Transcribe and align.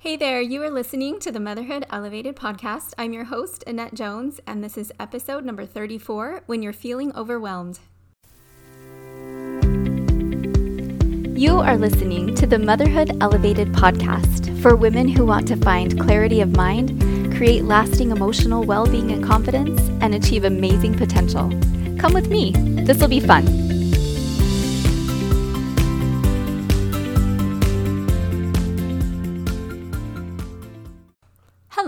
Hey 0.00 0.16
there, 0.16 0.40
you 0.40 0.62
are 0.62 0.70
listening 0.70 1.18
to 1.18 1.32
the 1.32 1.40
Motherhood 1.40 1.84
Elevated 1.90 2.36
podcast. 2.36 2.92
I'm 2.96 3.12
your 3.12 3.24
host, 3.24 3.64
Annette 3.66 3.94
Jones, 3.94 4.40
and 4.46 4.62
this 4.62 4.78
is 4.78 4.92
episode 5.00 5.44
number 5.44 5.66
34 5.66 6.44
When 6.46 6.62
You're 6.62 6.72
Feeling 6.72 7.12
Overwhelmed. 7.16 7.80
You 11.36 11.58
are 11.58 11.76
listening 11.76 12.32
to 12.36 12.46
the 12.46 12.60
Motherhood 12.60 13.20
Elevated 13.20 13.72
podcast 13.72 14.56
for 14.62 14.76
women 14.76 15.08
who 15.08 15.26
want 15.26 15.48
to 15.48 15.56
find 15.56 15.98
clarity 15.98 16.42
of 16.42 16.54
mind, 16.54 17.34
create 17.34 17.64
lasting 17.64 18.12
emotional 18.12 18.62
well 18.62 18.86
being 18.86 19.10
and 19.10 19.24
confidence, 19.24 19.80
and 20.00 20.14
achieve 20.14 20.44
amazing 20.44 20.94
potential. 20.94 21.48
Come 21.98 22.14
with 22.14 22.28
me, 22.28 22.52
this 22.84 23.00
will 23.00 23.08
be 23.08 23.18
fun. 23.18 23.67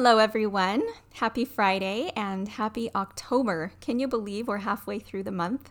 Hello, 0.02 0.16
everyone. 0.16 0.82
Happy 1.12 1.44
Friday 1.44 2.10
and 2.16 2.48
happy 2.48 2.88
October. 2.94 3.72
Can 3.82 4.00
you 4.00 4.08
believe 4.08 4.48
we're 4.48 4.56
halfway 4.56 4.98
through 4.98 5.24
the 5.24 5.30
month? 5.30 5.70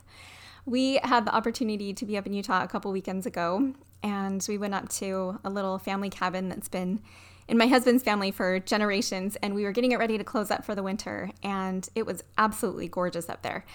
We 0.67 0.99
had 1.01 1.25
the 1.25 1.33
opportunity 1.33 1.95
to 1.95 2.05
be 2.05 2.15
up 2.15 2.27
in 2.27 2.33
Utah 2.33 2.61
a 2.63 2.67
couple 2.67 2.91
weekends 2.91 3.25
ago, 3.25 3.73
and 4.03 4.45
we 4.47 4.59
went 4.59 4.75
up 4.75 4.87
to 4.89 5.39
a 5.43 5.49
little 5.49 5.79
family 5.79 6.11
cabin 6.11 6.47
that's 6.47 6.67
been 6.67 7.01
in 7.47 7.57
my 7.57 7.65
husband's 7.65 8.03
family 8.03 8.29
for 8.29 8.59
generations, 8.59 9.35
and 9.37 9.55
we 9.55 9.63
were 9.63 9.71
getting 9.71 9.93
it 9.93 9.97
ready 9.97 10.19
to 10.19 10.23
close 10.23 10.51
up 10.51 10.63
for 10.63 10.75
the 10.75 10.83
winter, 10.83 11.31
and 11.41 11.89
it 11.95 12.05
was 12.05 12.23
absolutely 12.37 12.87
gorgeous 12.87 13.29
up 13.29 13.41
there. 13.41 13.65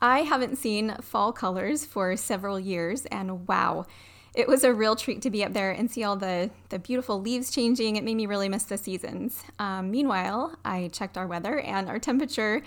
I 0.00 0.22
haven't 0.22 0.56
seen 0.56 0.96
fall 1.02 1.32
colors 1.32 1.84
for 1.84 2.16
several 2.16 2.58
years, 2.58 3.06
and 3.06 3.46
wow 3.46 3.86
it 4.34 4.48
was 4.48 4.64
a 4.64 4.74
real 4.74 4.96
treat 4.96 5.22
to 5.22 5.30
be 5.30 5.44
up 5.44 5.52
there 5.52 5.70
and 5.70 5.90
see 5.90 6.02
all 6.02 6.16
the, 6.16 6.50
the 6.70 6.78
beautiful 6.78 7.20
leaves 7.20 7.50
changing. 7.50 7.96
It 7.96 8.04
made 8.04 8.16
me 8.16 8.26
really 8.26 8.48
miss 8.48 8.64
the 8.64 8.76
seasons. 8.76 9.42
Um, 9.58 9.90
meanwhile, 9.90 10.56
I 10.64 10.88
checked 10.88 11.16
our 11.16 11.26
weather 11.26 11.60
and 11.60 11.88
our 11.88 11.98
temperature 12.00 12.62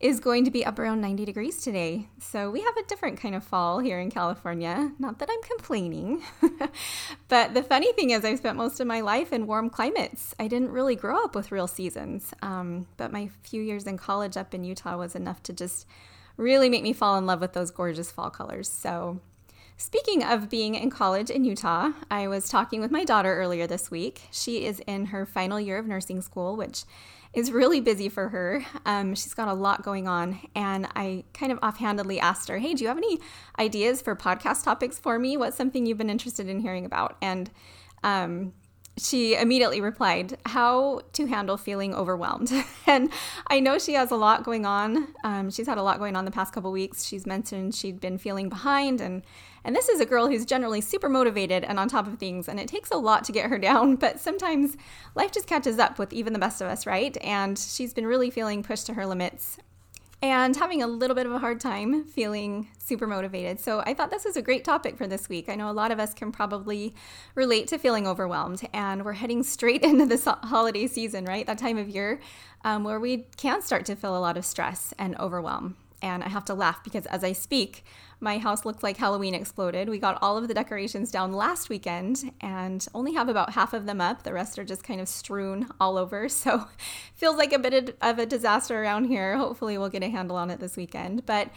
is 0.00 0.18
going 0.18 0.44
to 0.44 0.50
be 0.50 0.66
up 0.66 0.80
around 0.80 1.00
90 1.00 1.24
degrees 1.24 1.62
today. 1.62 2.08
So 2.18 2.50
we 2.50 2.60
have 2.62 2.76
a 2.76 2.82
different 2.82 3.20
kind 3.20 3.36
of 3.36 3.44
fall 3.44 3.78
here 3.78 4.00
in 4.00 4.10
California. 4.10 4.90
Not 4.98 5.20
that 5.20 5.28
I'm 5.30 5.42
complaining. 5.42 6.24
but 7.28 7.54
the 7.54 7.62
funny 7.62 7.92
thing 7.92 8.10
is, 8.10 8.24
I've 8.24 8.38
spent 8.38 8.56
most 8.56 8.80
of 8.80 8.88
my 8.88 9.00
life 9.00 9.32
in 9.32 9.46
warm 9.46 9.70
climates. 9.70 10.34
I 10.40 10.48
didn't 10.48 10.72
really 10.72 10.96
grow 10.96 11.22
up 11.22 11.36
with 11.36 11.52
real 11.52 11.68
seasons. 11.68 12.34
Um, 12.42 12.88
but 12.96 13.12
my 13.12 13.30
few 13.44 13.62
years 13.62 13.86
in 13.86 13.96
college 13.96 14.36
up 14.36 14.54
in 14.54 14.64
Utah 14.64 14.98
was 14.98 15.14
enough 15.14 15.40
to 15.44 15.52
just 15.52 15.86
really 16.36 16.68
make 16.68 16.82
me 16.82 16.92
fall 16.92 17.16
in 17.16 17.24
love 17.24 17.40
with 17.40 17.52
those 17.52 17.70
gorgeous 17.70 18.10
fall 18.10 18.30
colors. 18.30 18.68
So 18.68 19.20
Speaking 19.82 20.22
of 20.22 20.48
being 20.48 20.76
in 20.76 20.90
college 20.90 21.28
in 21.28 21.44
Utah, 21.44 21.90
I 22.08 22.28
was 22.28 22.48
talking 22.48 22.80
with 22.80 22.92
my 22.92 23.02
daughter 23.02 23.34
earlier 23.34 23.66
this 23.66 23.90
week. 23.90 24.22
She 24.30 24.64
is 24.64 24.78
in 24.86 25.06
her 25.06 25.26
final 25.26 25.58
year 25.58 25.76
of 25.76 25.88
nursing 25.88 26.22
school, 26.22 26.54
which 26.54 26.84
is 27.34 27.50
really 27.50 27.80
busy 27.80 28.08
for 28.08 28.28
her. 28.28 28.64
Um, 28.86 29.16
she's 29.16 29.34
got 29.34 29.48
a 29.48 29.52
lot 29.52 29.82
going 29.82 30.06
on. 30.06 30.38
And 30.54 30.86
I 30.94 31.24
kind 31.34 31.50
of 31.50 31.58
offhandedly 31.64 32.20
asked 32.20 32.48
her, 32.48 32.58
Hey, 32.58 32.74
do 32.74 32.84
you 32.84 32.88
have 32.88 32.96
any 32.96 33.18
ideas 33.58 34.00
for 34.00 34.14
podcast 34.14 34.62
topics 34.62 35.00
for 35.00 35.18
me? 35.18 35.36
What's 35.36 35.56
something 35.56 35.84
you've 35.84 35.98
been 35.98 36.10
interested 36.10 36.48
in 36.48 36.60
hearing 36.60 36.84
about? 36.84 37.16
And 37.20 37.50
um, 38.04 38.52
she 38.98 39.34
immediately 39.34 39.80
replied, 39.80 40.36
How 40.46 41.00
to 41.14 41.26
handle 41.26 41.56
feeling 41.56 41.94
overwhelmed. 41.94 42.52
and 42.86 43.10
I 43.46 43.60
know 43.60 43.78
she 43.78 43.94
has 43.94 44.10
a 44.10 44.16
lot 44.16 44.44
going 44.44 44.66
on. 44.66 45.08
Um, 45.24 45.50
she's 45.50 45.66
had 45.66 45.78
a 45.78 45.82
lot 45.82 45.98
going 45.98 46.16
on 46.16 46.24
the 46.24 46.30
past 46.30 46.52
couple 46.52 46.70
weeks. 46.72 47.04
She's 47.04 47.26
mentioned 47.26 47.74
she'd 47.74 48.00
been 48.00 48.18
feeling 48.18 48.48
behind 48.48 49.00
and 49.00 49.22
and 49.64 49.76
this 49.76 49.88
is 49.88 50.00
a 50.00 50.06
girl 50.06 50.26
who's 50.26 50.44
generally 50.44 50.80
super 50.80 51.08
motivated 51.08 51.62
and 51.62 51.78
on 51.78 51.88
top 51.88 52.08
of 52.08 52.18
things, 52.18 52.48
and 52.48 52.58
it 52.58 52.66
takes 52.66 52.90
a 52.90 52.96
lot 52.96 53.22
to 53.24 53.32
get 53.32 53.48
her 53.48 53.58
down, 53.60 53.94
but 53.94 54.18
sometimes 54.18 54.76
life 55.14 55.30
just 55.30 55.46
catches 55.46 55.78
up 55.78 56.00
with 56.00 56.12
even 56.12 56.32
the 56.32 56.38
best 56.38 56.60
of 56.60 56.66
us, 56.66 56.84
right? 56.84 57.16
And 57.22 57.56
she's 57.56 57.94
been 57.94 58.06
really 58.06 58.30
feeling 58.30 58.64
pushed 58.64 58.86
to 58.86 58.94
her 58.94 59.06
limits 59.06 59.58
and 60.22 60.54
having 60.54 60.82
a 60.82 60.86
little 60.86 61.16
bit 61.16 61.26
of 61.26 61.32
a 61.32 61.38
hard 61.38 61.60
time 61.60 62.04
feeling 62.04 62.68
super 62.78 63.08
motivated. 63.08 63.58
So 63.58 63.82
I 63.84 63.92
thought 63.92 64.12
this 64.12 64.24
was 64.24 64.36
a 64.36 64.42
great 64.42 64.64
topic 64.64 64.96
for 64.96 65.08
this 65.08 65.28
week. 65.28 65.48
I 65.48 65.56
know 65.56 65.68
a 65.68 65.72
lot 65.72 65.90
of 65.90 65.98
us 65.98 66.14
can 66.14 66.30
probably 66.30 66.94
relate 67.34 67.66
to 67.68 67.78
feeling 67.78 68.06
overwhelmed, 68.06 68.62
and 68.72 69.04
we're 69.04 69.14
heading 69.14 69.42
straight 69.42 69.82
into 69.82 70.06
this 70.06 70.24
holiday 70.24 70.86
season, 70.86 71.24
right? 71.24 71.44
That 71.44 71.58
time 71.58 71.76
of 71.76 71.88
year 71.88 72.20
um, 72.64 72.84
where 72.84 73.00
we 73.00 73.26
can 73.36 73.60
start 73.62 73.84
to 73.86 73.96
feel 73.96 74.16
a 74.16 74.20
lot 74.20 74.36
of 74.36 74.46
stress 74.46 74.94
and 74.96 75.18
overwhelm. 75.18 75.76
And 76.02 76.22
I 76.22 76.28
have 76.28 76.44
to 76.46 76.54
laugh 76.54 76.82
because 76.82 77.06
as 77.06 77.22
I 77.22 77.32
speak, 77.32 77.84
my 78.20 78.38
house 78.38 78.64
looks 78.64 78.82
like 78.82 78.96
Halloween 78.96 79.34
exploded. 79.34 79.88
We 79.88 79.98
got 79.98 80.18
all 80.20 80.36
of 80.36 80.48
the 80.48 80.54
decorations 80.54 81.10
down 81.10 81.32
last 81.32 81.68
weekend 81.68 82.32
and 82.40 82.86
only 82.94 83.14
have 83.14 83.28
about 83.28 83.52
half 83.54 83.72
of 83.72 83.86
them 83.86 84.00
up. 84.00 84.24
The 84.24 84.32
rest 84.32 84.58
are 84.58 84.64
just 84.64 84.84
kind 84.84 85.00
of 85.00 85.08
strewn 85.08 85.68
all 85.80 85.96
over. 85.96 86.28
So 86.42 86.66
feels 87.14 87.36
like 87.36 87.52
a 87.52 87.58
bit 87.58 87.96
of 88.02 88.18
a 88.18 88.26
disaster 88.26 88.82
around 88.82 89.04
here. 89.04 89.36
Hopefully, 89.36 89.78
we'll 89.78 89.90
get 89.90 90.02
a 90.02 90.08
handle 90.08 90.36
on 90.36 90.50
it 90.50 90.58
this 90.58 90.76
weekend. 90.76 91.24
But 91.24 91.50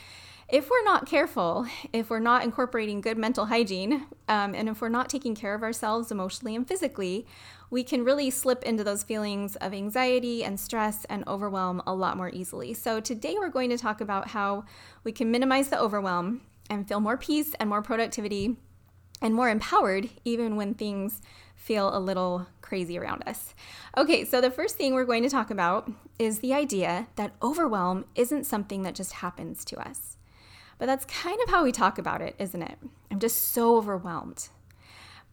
if 0.48 0.70
we're 0.70 0.84
not 0.84 1.08
careful, 1.08 1.66
if 1.92 2.12
we're 2.12 2.20
not 2.20 2.44
incorporating 2.44 3.02
good 3.02 3.18
mental 3.18 3.48
hygiene, 3.48 4.06
um, 4.28 4.54
and 4.54 4.70
if 4.70 4.80
we're 4.80 4.90
not 4.90 5.10
taking 5.10 5.34
care 5.34 5.56
of 5.56 5.64
ourselves 5.64 6.12
emotionally 6.12 6.56
and 6.56 6.68
physically, 6.68 7.26
we 7.70 7.84
can 7.84 8.04
really 8.04 8.30
slip 8.30 8.64
into 8.64 8.84
those 8.84 9.04
feelings 9.04 9.56
of 9.58 9.74
anxiety 9.74 10.44
and 10.44 10.60
stress 10.60 11.06
and 11.06 11.28
overwhelm 11.28 11.82
a 11.88 11.94
lot 11.94 12.18
more 12.18 12.30
easily. 12.30 12.74
So, 12.74 13.00
today 13.00 13.36
we're 13.38 13.50
going 13.50 13.70
to 13.70 13.78
talk 13.78 14.02
about 14.02 14.30
how 14.30 14.66
we 15.04 15.12
can 15.12 15.32
minimize 15.32 15.70
the 15.70 15.80
overwhelm 15.80 16.42
and 16.70 16.88
feel 16.88 17.00
more 17.00 17.18
peace 17.18 17.54
and 17.60 17.70
more 17.70 17.82
productivity 17.82 18.58
and 19.22 19.34
more 19.34 19.50
empowered 19.50 20.10
even 20.24 20.56
when 20.56 20.74
things 20.74 21.22
feel 21.56 21.96
a 21.96 22.00
little 22.00 22.48
crazy 22.62 22.98
around 22.98 23.24
us. 23.26 23.56
Okay, 23.98 24.26
so 24.26 24.42
the 24.42 24.52
first 24.52 24.76
thing 24.76 24.94
we're 24.94 25.06
going 25.06 25.24
to 25.24 25.30
talk 25.30 25.50
about 25.50 25.92
is 26.20 26.40
the 26.40 26.54
idea 26.54 27.08
that 27.16 27.34
overwhelm 27.42 28.06
isn't 28.16 28.46
something 28.46 28.84
that 28.84 28.96
just 28.96 29.14
happens 29.14 29.66
to 29.66 29.78
us. 29.78 30.18
But 30.78 30.88
that's 30.88 31.06
kind 31.06 31.40
of 31.44 31.50
how 31.50 31.64
we 31.64 31.72
talk 31.72 31.98
about 31.98 32.22
it, 32.22 32.36
isn't 32.38 32.62
it? 32.62 32.78
I'm 33.10 33.20
just 33.20 33.52
so 33.52 33.78
overwhelmed. 33.78 34.50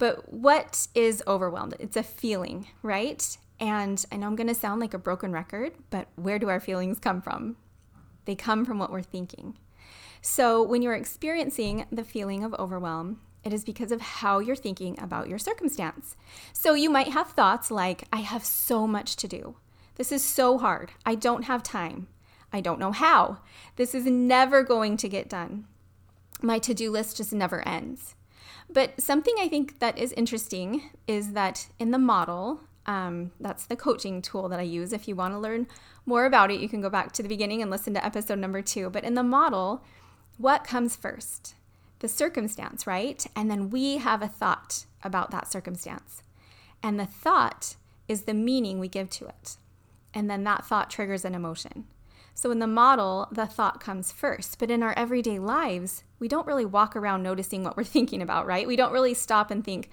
But 0.03 0.33
what 0.33 0.89
is 0.93 1.23
overwhelmed? 1.25 1.77
It's 1.79 1.95
a 1.95 2.03
feeling, 2.03 2.67
right? 2.81 3.37
And 3.57 4.05
I 4.11 4.17
know 4.17 4.27
I'm 4.27 4.35
going 4.35 4.47
to 4.47 4.53
sound 4.53 4.81
like 4.81 4.93
a 4.93 4.97
broken 4.97 5.31
record, 5.31 5.75
but 5.91 6.09
where 6.17 6.39
do 6.39 6.49
our 6.49 6.59
feelings 6.59 6.99
come 6.99 7.21
from? 7.21 7.55
They 8.25 8.35
come 8.35 8.65
from 8.65 8.79
what 8.79 8.91
we're 8.91 9.01
thinking. 9.01 9.57
So, 10.21 10.61
when 10.61 10.81
you're 10.81 10.93
experiencing 10.93 11.85
the 11.89 12.03
feeling 12.03 12.43
of 12.43 12.53
overwhelm, 12.55 13.21
it 13.45 13.53
is 13.53 13.63
because 13.63 13.93
of 13.93 14.01
how 14.01 14.39
you're 14.39 14.57
thinking 14.57 14.99
about 14.99 15.29
your 15.29 15.39
circumstance. 15.39 16.17
So, 16.51 16.73
you 16.73 16.89
might 16.89 17.13
have 17.13 17.29
thoughts 17.29 17.71
like, 17.71 18.03
I 18.11 18.17
have 18.17 18.43
so 18.43 18.85
much 18.85 19.15
to 19.15 19.29
do. 19.29 19.55
This 19.95 20.11
is 20.11 20.21
so 20.21 20.57
hard. 20.57 20.91
I 21.05 21.15
don't 21.15 21.43
have 21.43 21.63
time. 21.63 22.07
I 22.51 22.59
don't 22.59 22.77
know 22.77 22.91
how. 22.91 23.37
This 23.77 23.95
is 23.95 24.05
never 24.05 24.63
going 24.63 24.97
to 24.97 25.07
get 25.07 25.29
done. 25.29 25.65
My 26.41 26.59
to 26.59 26.73
do 26.73 26.91
list 26.91 27.15
just 27.15 27.31
never 27.31 27.65
ends. 27.65 28.15
But 28.73 28.99
something 28.99 29.35
I 29.39 29.47
think 29.47 29.79
that 29.79 29.97
is 29.97 30.11
interesting 30.13 30.89
is 31.07 31.33
that 31.33 31.67
in 31.79 31.91
the 31.91 31.99
model, 31.99 32.61
um, 32.85 33.31
that's 33.39 33.65
the 33.65 33.75
coaching 33.75 34.21
tool 34.21 34.49
that 34.49 34.59
I 34.59 34.63
use. 34.63 34.91
If 34.91 35.07
you 35.07 35.15
want 35.15 35.33
to 35.33 35.39
learn 35.39 35.67
more 36.05 36.25
about 36.25 36.51
it, 36.51 36.59
you 36.59 36.67
can 36.67 36.81
go 36.81 36.89
back 36.89 37.11
to 37.13 37.23
the 37.23 37.29
beginning 37.29 37.61
and 37.61 37.69
listen 37.69 37.93
to 37.93 38.05
episode 38.05 38.39
number 38.39 38.61
two. 38.61 38.89
But 38.89 39.03
in 39.03 39.13
the 39.13 39.23
model, 39.23 39.83
what 40.37 40.63
comes 40.63 40.95
first? 40.95 41.55
The 41.99 42.07
circumstance, 42.07 42.87
right? 42.87 43.25
And 43.35 43.49
then 43.49 43.69
we 43.69 43.97
have 43.97 44.21
a 44.21 44.27
thought 44.27 44.85
about 45.03 45.31
that 45.31 45.49
circumstance. 45.49 46.23
And 46.81 46.99
the 46.99 47.05
thought 47.05 47.75
is 48.07 48.23
the 48.23 48.33
meaning 48.33 48.79
we 48.79 48.89
give 48.89 49.09
to 49.11 49.27
it. 49.27 49.57
And 50.13 50.29
then 50.29 50.43
that 50.43 50.65
thought 50.65 50.89
triggers 50.89 51.23
an 51.23 51.35
emotion. 51.35 51.85
So 52.33 52.51
in 52.51 52.59
the 52.59 52.67
model, 52.67 53.27
the 53.31 53.45
thought 53.45 53.79
comes 53.79 54.11
first. 54.11 54.59
But 54.59 54.71
in 54.71 54.83
our 54.83 54.93
everyday 54.97 55.39
lives, 55.39 56.03
we 56.19 56.27
don't 56.27 56.47
really 56.47 56.65
walk 56.65 56.95
around 56.95 57.23
noticing 57.23 57.63
what 57.63 57.77
we're 57.77 57.83
thinking 57.95 58.21
about, 58.21 58.45
right? 58.45 58.67
We 58.67 58.75
don't 58.75 58.93
really 58.93 59.13
stop 59.13 59.51
and 59.51 59.63
think, 59.63 59.89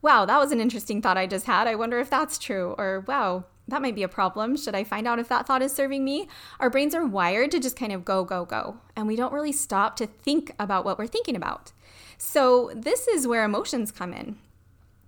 wow, 0.00 0.24
that 0.24 0.38
was 0.38 0.52
an 0.52 0.60
interesting 0.60 1.00
thought 1.00 1.18
I 1.18 1.26
just 1.26 1.46
had. 1.46 1.66
I 1.66 1.74
wonder 1.74 1.98
if 1.98 2.10
that's 2.10 2.38
true. 2.38 2.74
Or, 2.78 3.04
wow, 3.06 3.44
that 3.68 3.82
might 3.82 3.94
be 3.94 4.02
a 4.02 4.08
problem. 4.08 4.56
Should 4.56 4.74
I 4.74 4.84
find 4.84 5.06
out 5.06 5.18
if 5.18 5.28
that 5.28 5.46
thought 5.46 5.62
is 5.62 5.72
serving 5.72 6.04
me? 6.04 6.28
Our 6.58 6.70
brains 6.70 6.94
are 6.94 7.06
wired 7.06 7.50
to 7.52 7.60
just 7.60 7.76
kind 7.76 7.92
of 7.92 8.04
go, 8.04 8.24
go, 8.24 8.44
go. 8.44 8.78
And 8.96 9.06
we 9.06 9.16
don't 9.16 9.32
really 9.32 9.52
stop 9.52 9.96
to 9.96 10.06
think 10.06 10.54
about 10.58 10.84
what 10.84 10.98
we're 10.98 11.06
thinking 11.06 11.36
about. 11.36 11.72
So, 12.18 12.70
this 12.74 13.08
is 13.08 13.26
where 13.26 13.44
emotions 13.44 13.90
come 13.90 14.12
in. 14.12 14.36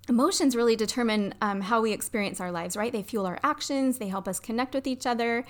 Emotions 0.08 0.54
really 0.54 0.76
determine 0.76 1.34
um, 1.40 1.62
how 1.62 1.80
we 1.80 1.92
experience 1.92 2.40
our 2.40 2.52
lives, 2.52 2.76
right? 2.76 2.92
They 2.92 3.02
fuel 3.02 3.26
our 3.26 3.38
actions, 3.42 3.98
they 3.98 4.08
help 4.08 4.28
us 4.28 4.38
connect 4.38 4.74
with 4.74 4.86
each 4.86 5.06
other, 5.06 5.44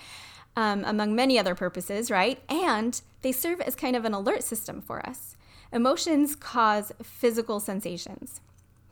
um, 0.57 0.85
among 0.85 1.15
many 1.15 1.39
other 1.39 1.55
purposes, 1.55 2.11
right? 2.11 2.41
And 2.49 3.01
they 3.23 3.33
serve 3.33 3.61
as 3.61 3.75
kind 3.75 3.97
of 3.97 4.05
an 4.05 4.15
alert 4.15 4.43
system 4.43 4.81
for 4.81 5.05
us. 5.07 5.37
Emotions 5.73 6.37
cause 6.37 6.93
physical 7.03 7.59
sensations. 7.61 8.41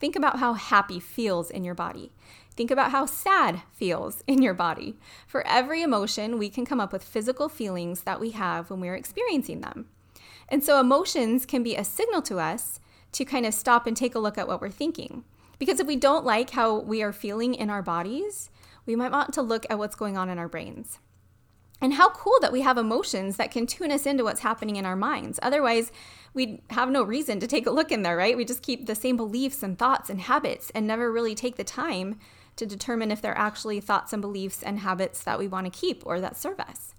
Think 0.01 0.17
about 0.17 0.41
how 0.41 0.55
happy 0.55 0.99
feels 0.99 1.51
in 1.51 1.63
your 1.63 1.77
body. 1.77 2.11
Think 2.57 2.71
about 2.71 2.91
how 2.91 3.07
sad 3.07 3.63
feels 3.73 4.23
in 4.27 4.43
your 4.43 4.55
body. 4.55 4.99
For 5.27 5.47
every 5.47 5.81
emotion, 5.81 6.39
we 6.39 6.51
can 6.51 6.67
come 6.67 6.81
up 6.81 6.93
with 6.93 7.05
physical 7.05 7.49
feelings 7.49 8.03
that 8.03 8.21
we 8.21 8.31
have 8.31 8.69
when 8.69 8.81
we're 8.81 8.97
experiencing 8.97 9.61
them. 9.61 9.87
And 10.49 10.63
so, 10.63 10.81
emotions 10.81 11.47
can 11.47 11.63
be 11.63 11.77
a 11.77 11.85
signal 11.85 12.21
to 12.23 12.41
us 12.41 12.81
to 13.13 13.25
kind 13.25 13.47
of 13.47 13.55
stop 13.55 13.87
and 13.87 13.97
take 13.97 14.15
a 14.15 14.19
look 14.19 14.37
at 14.37 14.49
what 14.49 14.61
we're 14.61 14.71
thinking. 14.71 15.25
Because 15.59 15.79
if 15.79 15.87
we 15.87 15.97
don't 15.97 16.25
like 16.25 16.51
how 16.51 16.81
we 16.81 17.03
are 17.03 17.13
feeling 17.13 17.55
in 17.55 17.71
our 17.71 17.83
bodies, 17.83 18.51
we 18.85 18.97
might 18.97 19.13
want 19.13 19.33
to 19.35 19.43
look 19.43 19.65
at 19.71 19.79
what's 19.79 19.95
going 19.95 20.17
on 20.17 20.29
in 20.29 20.39
our 20.39 20.49
brains. 20.49 20.99
And 21.83 21.95
how 21.95 22.11
cool 22.11 22.39
that 22.41 22.53
we 22.53 22.61
have 22.61 22.79
emotions 22.79 23.37
that 23.37 23.51
can 23.51 23.67
tune 23.67 23.91
us 23.91 24.07
into 24.07 24.23
what's 24.23 24.41
happening 24.41 24.77
in 24.77 24.87
our 24.87 24.95
minds. 24.95 25.41
Otherwise, 25.43 25.91
we'd 26.33 26.63
have 26.71 26.89
no 26.89 27.03
reason 27.03 27.41
to 27.41 27.49
take 27.49 27.67
a 27.67 27.73
look 27.73 27.91
in 27.91 28.03
there, 28.03 28.17
right? 28.17 28.37
We 28.37 28.45
just 28.45 28.63
keep 28.63 28.87
the 28.87 28.95
same 28.95 29.17
beliefs 29.17 29.65
and 29.65 29.77
thoughts 29.77 30.09
and 30.09 30.21
habits 30.21 30.71
and 30.77 30.87
never 30.87 31.11
really 31.11 31.35
take 31.35 31.57
the 31.57 31.65
time 31.65 32.21
to 32.55 32.67
determine 32.67 33.11
if 33.11 33.21
they're 33.21 33.37
actually 33.37 33.81
thoughts 33.81 34.13
and 34.13 34.23
beliefs 34.23 34.63
and 34.63 34.79
habits 34.79 35.25
that 35.25 35.41
we 35.41 35.49
want 35.49 35.67
to 35.67 35.77
keep 35.77 36.07
or 36.07 36.21
that 36.21 36.37
serve 36.37 36.61
us. 36.61 36.95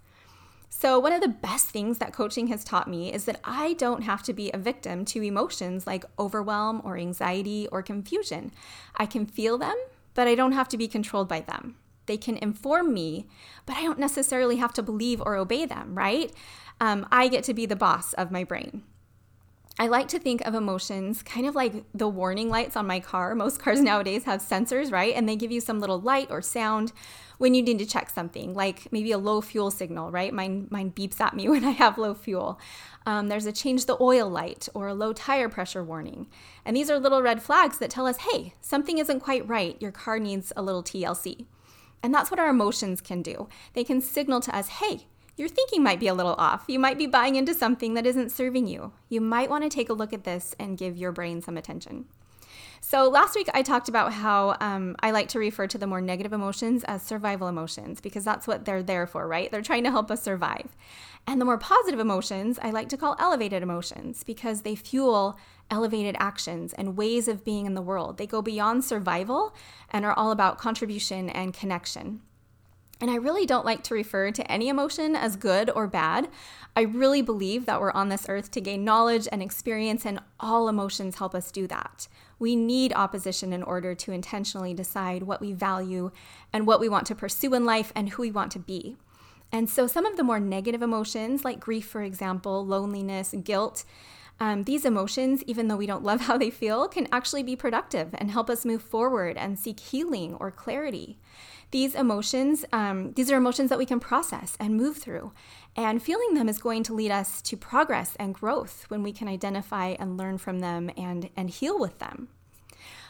So, 0.68 0.98
one 0.98 1.12
of 1.14 1.22
the 1.22 1.28
best 1.28 1.68
things 1.68 1.96
that 1.98 2.12
coaching 2.12 2.48
has 2.48 2.62
taught 2.62 2.90
me 2.90 3.10
is 3.10 3.24
that 3.24 3.40
I 3.42 3.74
don't 3.74 4.02
have 4.02 4.22
to 4.24 4.34
be 4.34 4.50
a 4.50 4.58
victim 4.58 5.06
to 5.06 5.22
emotions 5.22 5.86
like 5.86 6.04
overwhelm 6.18 6.82
or 6.84 6.98
anxiety 6.98 7.68
or 7.72 7.80
confusion. 7.80 8.52
I 8.96 9.06
can 9.06 9.24
feel 9.24 9.56
them, 9.56 9.76
but 10.12 10.28
I 10.28 10.34
don't 10.34 10.52
have 10.52 10.68
to 10.68 10.76
be 10.76 10.88
controlled 10.88 11.28
by 11.28 11.40
them. 11.40 11.76
They 12.06 12.16
can 12.16 12.36
inform 12.36 12.92
me, 12.92 13.26
but 13.66 13.76
I 13.76 13.82
don't 13.82 13.98
necessarily 13.98 14.56
have 14.56 14.72
to 14.74 14.82
believe 14.82 15.22
or 15.24 15.36
obey 15.36 15.66
them, 15.66 15.94
right? 15.94 16.32
Um, 16.80 17.06
I 17.10 17.28
get 17.28 17.44
to 17.44 17.54
be 17.54 17.66
the 17.66 17.76
boss 17.76 18.12
of 18.14 18.30
my 18.30 18.44
brain. 18.44 18.82
I 19.76 19.88
like 19.88 20.06
to 20.08 20.20
think 20.20 20.40
of 20.42 20.54
emotions 20.54 21.24
kind 21.24 21.48
of 21.48 21.56
like 21.56 21.84
the 21.92 22.06
warning 22.06 22.48
lights 22.48 22.76
on 22.76 22.86
my 22.86 23.00
car. 23.00 23.34
Most 23.34 23.58
cars 23.58 23.80
nowadays 23.80 24.22
have 24.24 24.40
sensors, 24.40 24.92
right? 24.92 25.14
And 25.14 25.28
they 25.28 25.34
give 25.34 25.50
you 25.50 25.60
some 25.60 25.80
little 25.80 26.00
light 26.00 26.28
or 26.30 26.40
sound 26.42 26.92
when 27.38 27.54
you 27.54 27.62
need 27.62 27.80
to 27.80 27.86
check 27.86 28.08
something, 28.08 28.54
like 28.54 28.92
maybe 28.92 29.10
a 29.10 29.18
low 29.18 29.40
fuel 29.40 29.72
signal, 29.72 30.12
right? 30.12 30.32
Mine, 30.32 30.68
mine 30.70 30.92
beeps 30.92 31.20
at 31.20 31.34
me 31.34 31.48
when 31.48 31.64
I 31.64 31.72
have 31.72 31.98
low 31.98 32.14
fuel. 32.14 32.60
Um, 33.04 33.26
there's 33.26 33.46
a 33.46 33.52
change 33.52 33.86
the 33.86 34.00
oil 34.00 34.30
light 34.30 34.68
or 34.74 34.86
a 34.86 34.94
low 34.94 35.12
tire 35.12 35.48
pressure 35.48 35.82
warning. 35.82 36.28
And 36.64 36.76
these 36.76 36.88
are 36.88 36.98
little 37.00 37.20
red 37.20 37.42
flags 37.42 37.78
that 37.78 37.90
tell 37.90 38.06
us, 38.06 38.18
hey, 38.18 38.54
something 38.60 38.98
isn't 38.98 39.20
quite 39.20 39.46
right. 39.48 39.80
Your 39.82 39.92
car 39.92 40.20
needs 40.20 40.52
a 40.56 40.62
little 40.62 40.84
TLC. 40.84 41.46
And 42.04 42.12
that's 42.12 42.30
what 42.30 42.38
our 42.38 42.50
emotions 42.50 43.00
can 43.00 43.22
do. 43.22 43.48
They 43.72 43.82
can 43.82 44.02
signal 44.02 44.40
to 44.42 44.54
us, 44.54 44.68
hey, 44.68 45.06
your 45.38 45.48
thinking 45.48 45.82
might 45.82 45.98
be 45.98 46.06
a 46.06 46.12
little 46.12 46.34
off. 46.34 46.64
You 46.68 46.78
might 46.78 46.98
be 46.98 47.06
buying 47.06 47.34
into 47.34 47.54
something 47.54 47.94
that 47.94 48.04
isn't 48.04 48.30
serving 48.30 48.66
you. 48.66 48.92
You 49.08 49.22
might 49.22 49.48
want 49.48 49.64
to 49.64 49.70
take 49.70 49.88
a 49.88 49.94
look 49.94 50.12
at 50.12 50.24
this 50.24 50.54
and 50.58 50.76
give 50.76 50.98
your 50.98 51.12
brain 51.12 51.40
some 51.40 51.56
attention. 51.56 52.04
So, 52.82 53.08
last 53.08 53.34
week 53.34 53.48
I 53.54 53.62
talked 53.62 53.88
about 53.88 54.12
how 54.12 54.58
um, 54.60 54.96
I 55.00 55.12
like 55.12 55.28
to 55.28 55.38
refer 55.38 55.66
to 55.66 55.78
the 55.78 55.86
more 55.86 56.02
negative 56.02 56.34
emotions 56.34 56.84
as 56.84 57.02
survival 57.02 57.48
emotions 57.48 58.02
because 58.02 58.22
that's 58.22 58.46
what 58.46 58.66
they're 58.66 58.82
there 58.82 59.06
for, 59.06 59.26
right? 59.26 59.50
They're 59.50 59.62
trying 59.62 59.84
to 59.84 59.90
help 59.90 60.10
us 60.10 60.22
survive. 60.22 60.76
And 61.26 61.40
the 61.40 61.46
more 61.46 61.56
positive 61.56 62.00
emotions 62.00 62.58
I 62.60 62.70
like 62.70 62.90
to 62.90 62.98
call 62.98 63.16
elevated 63.18 63.62
emotions 63.62 64.24
because 64.24 64.60
they 64.60 64.74
fuel 64.74 65.38
elevated 65.70 66.16
actions 66.18 66.72
and 66.72 66.96
ways 66.96 67.28
of 67.28 67.44
being 67.44 67.66
in 67.66 67.74
the 67.74 67.82
world. 67.82 68.18
They 68.18 68.26
go 68.26 68.42
beyond 68.42 68.84
survival 68.84 69.54
and 69.90 70.04
are 70.04 70.12
all 70.12 70.30
about 70.30 70.58
contribution 70.58 71.28
and 71.30 71.54
connection. 71.54 72.20
And 73.00 73.10
I 73.10 73.16
really 73.16 73.44
don't 73.44 73.66
like 73.66 73.82
to 73.84 73.94
refer 73.94 74.30
to 74.30 74.50
any 74.50 74.68
emotion 74.68 75.16
as 75.16 75.36
good 75.36 75.68
or 75.68 75.86
bad. 75.86 76.28
I 76.76 76.82
really 76.82 77.22
believe 77.22 77.66
that 77.66 77.80
we're 77.80 77.92
on 77.92 78.08
this 78.08 78.26
earth 78.28 78.50
to 78.52 78.60
gain 78.60 78.84
knowledge 78.84 79.28
and 79.30 79.42
experience, 79.42 80.06
and 80.06 80.20
all 80.40 80.68
emotions 80.68 81.18
help 81.18 81.34
us 81.34 81.50
do 81.50 81.66
that. 81.66 82.08
We 82.38 82.56
need 82.56 82.92
opposition 82.94 83.52
in 83.52 83.62
order 83.62 83.94
to 83.94 84.12
intentionally 84.12 84.74
decide 84.74 85.24
what 85.24 85.40
we 85.40 85.52
value 85.52 86.12
and 86.52 86.66
what 86.66 86.80
we 86.80 86.88
want 86.88 87.06
to 87.08 87.14
pursue 87.14 87.54
in 87.54 87.64
life 87.64 87.92
and 87.94 88.10
who 88.10 88.22
we 88.22 88.30
want 88.30 88.52
to 88.52 88.58
be. 88.58 88.96
And 89.52 89.68
so, 89.68 89.86
some 89.86 90.06
of 90.06 90.16
the 90.16 90.24
more 90.24 90.40
negative 90.40 90.82
emotions, 90.82 91.44
like 91.44 91.60
grief, 91.60 91.86
for 91.86 92.02
example, 92.02 92.64
loneliness, 92.66 93.34
guilt, 93.44 93.84
um, 94.40 94.64
these 94.64 94.84
emotions, 94.84 95.42
even 95.44 95.68
though 95.68 95.76
we 95.76 95.86
don't 95.86 96.04
love 96.04 96.20
how 96.22 96.36
they 96.36 96.50
feel, 96.50 96.88
can 96.88 97.08
actually 97.12 97.42
be 97.42 97.56
productive 97.56 98.10
and 98.14 98.30
help 98.30 98.50
us 98.50 98.64
move 98.64 98.82
forward 98.82 99.36
and 99.36 99.58
seek 99.58 99.80
healing 99.80 100.34
or 100.34 100.50
clarity. 100.50 101.18
These 101.70 101.94
emotions, 101.94 102.64
um, 102.72 103.12
these 103.14 103.32
are 103.32 103.36
emotions 103.36 103.70
that 103.70 103.78
we 103.78 103.86
can 103.86 103.98
process 103.98 104.56
and 104.60 104.76
move 104.76 104.98
through. 104.98 105.32
And 105.74 106.02
feeling 106.02 106.34
them 106.34 106.48
is 106.48 106.58
going 106.58 106.84
to 106.84 106.94
lead 106.94 107.10
us 107.10 107.42
to 107.42 107.56
progress 107.56 108.14
and 108.16 108.32
growth 108.32 108.84
when 108.88 109.02
we 109.02 109.12
can 109.12 109.26
identify 109.26 109.88
and 109.98 110.16
learn 110.16 110.38
from 110.38 110.60
them 110.60 110.90
and, 110.96 111.30
and 111.36 111.50
heal 111.50 111.78
with 111.78 111.98
them. 111.98 112.28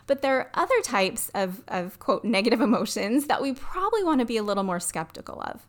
But 0.06 0.22
there 0.22 0.38
are 0.38 0.50
other 0.54 0.80
types 0.82 1.30
of, 1.34 1.62
of 1.68 1.98
quote 1.98 2.24
negative 2.24 2.60
emotions 2.62 3.26
that 3.26 3.42
we 3.42 3.52
probably 3.52 4.02
want 4.02 4.20
to 4.20 4.26
be 4.26 4.36
a 4.36 4.42
little 4.42 4.64
more 4.64 4.80
skeptical 4.80 5.42
of. 5.42 5.66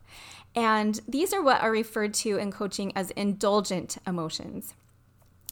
And 0.54 0.98
these 1.06 1.34
are 1.34 1.42
what 1.42 1.60
are 1.60 1.70
referred 1.70 2.14
to 2.14 2.38
in 2.38 2.50
coaching 2.50 2.92
as 2.96 3.10
indulgent 3.10 3.98
emotions. 4.06 4.74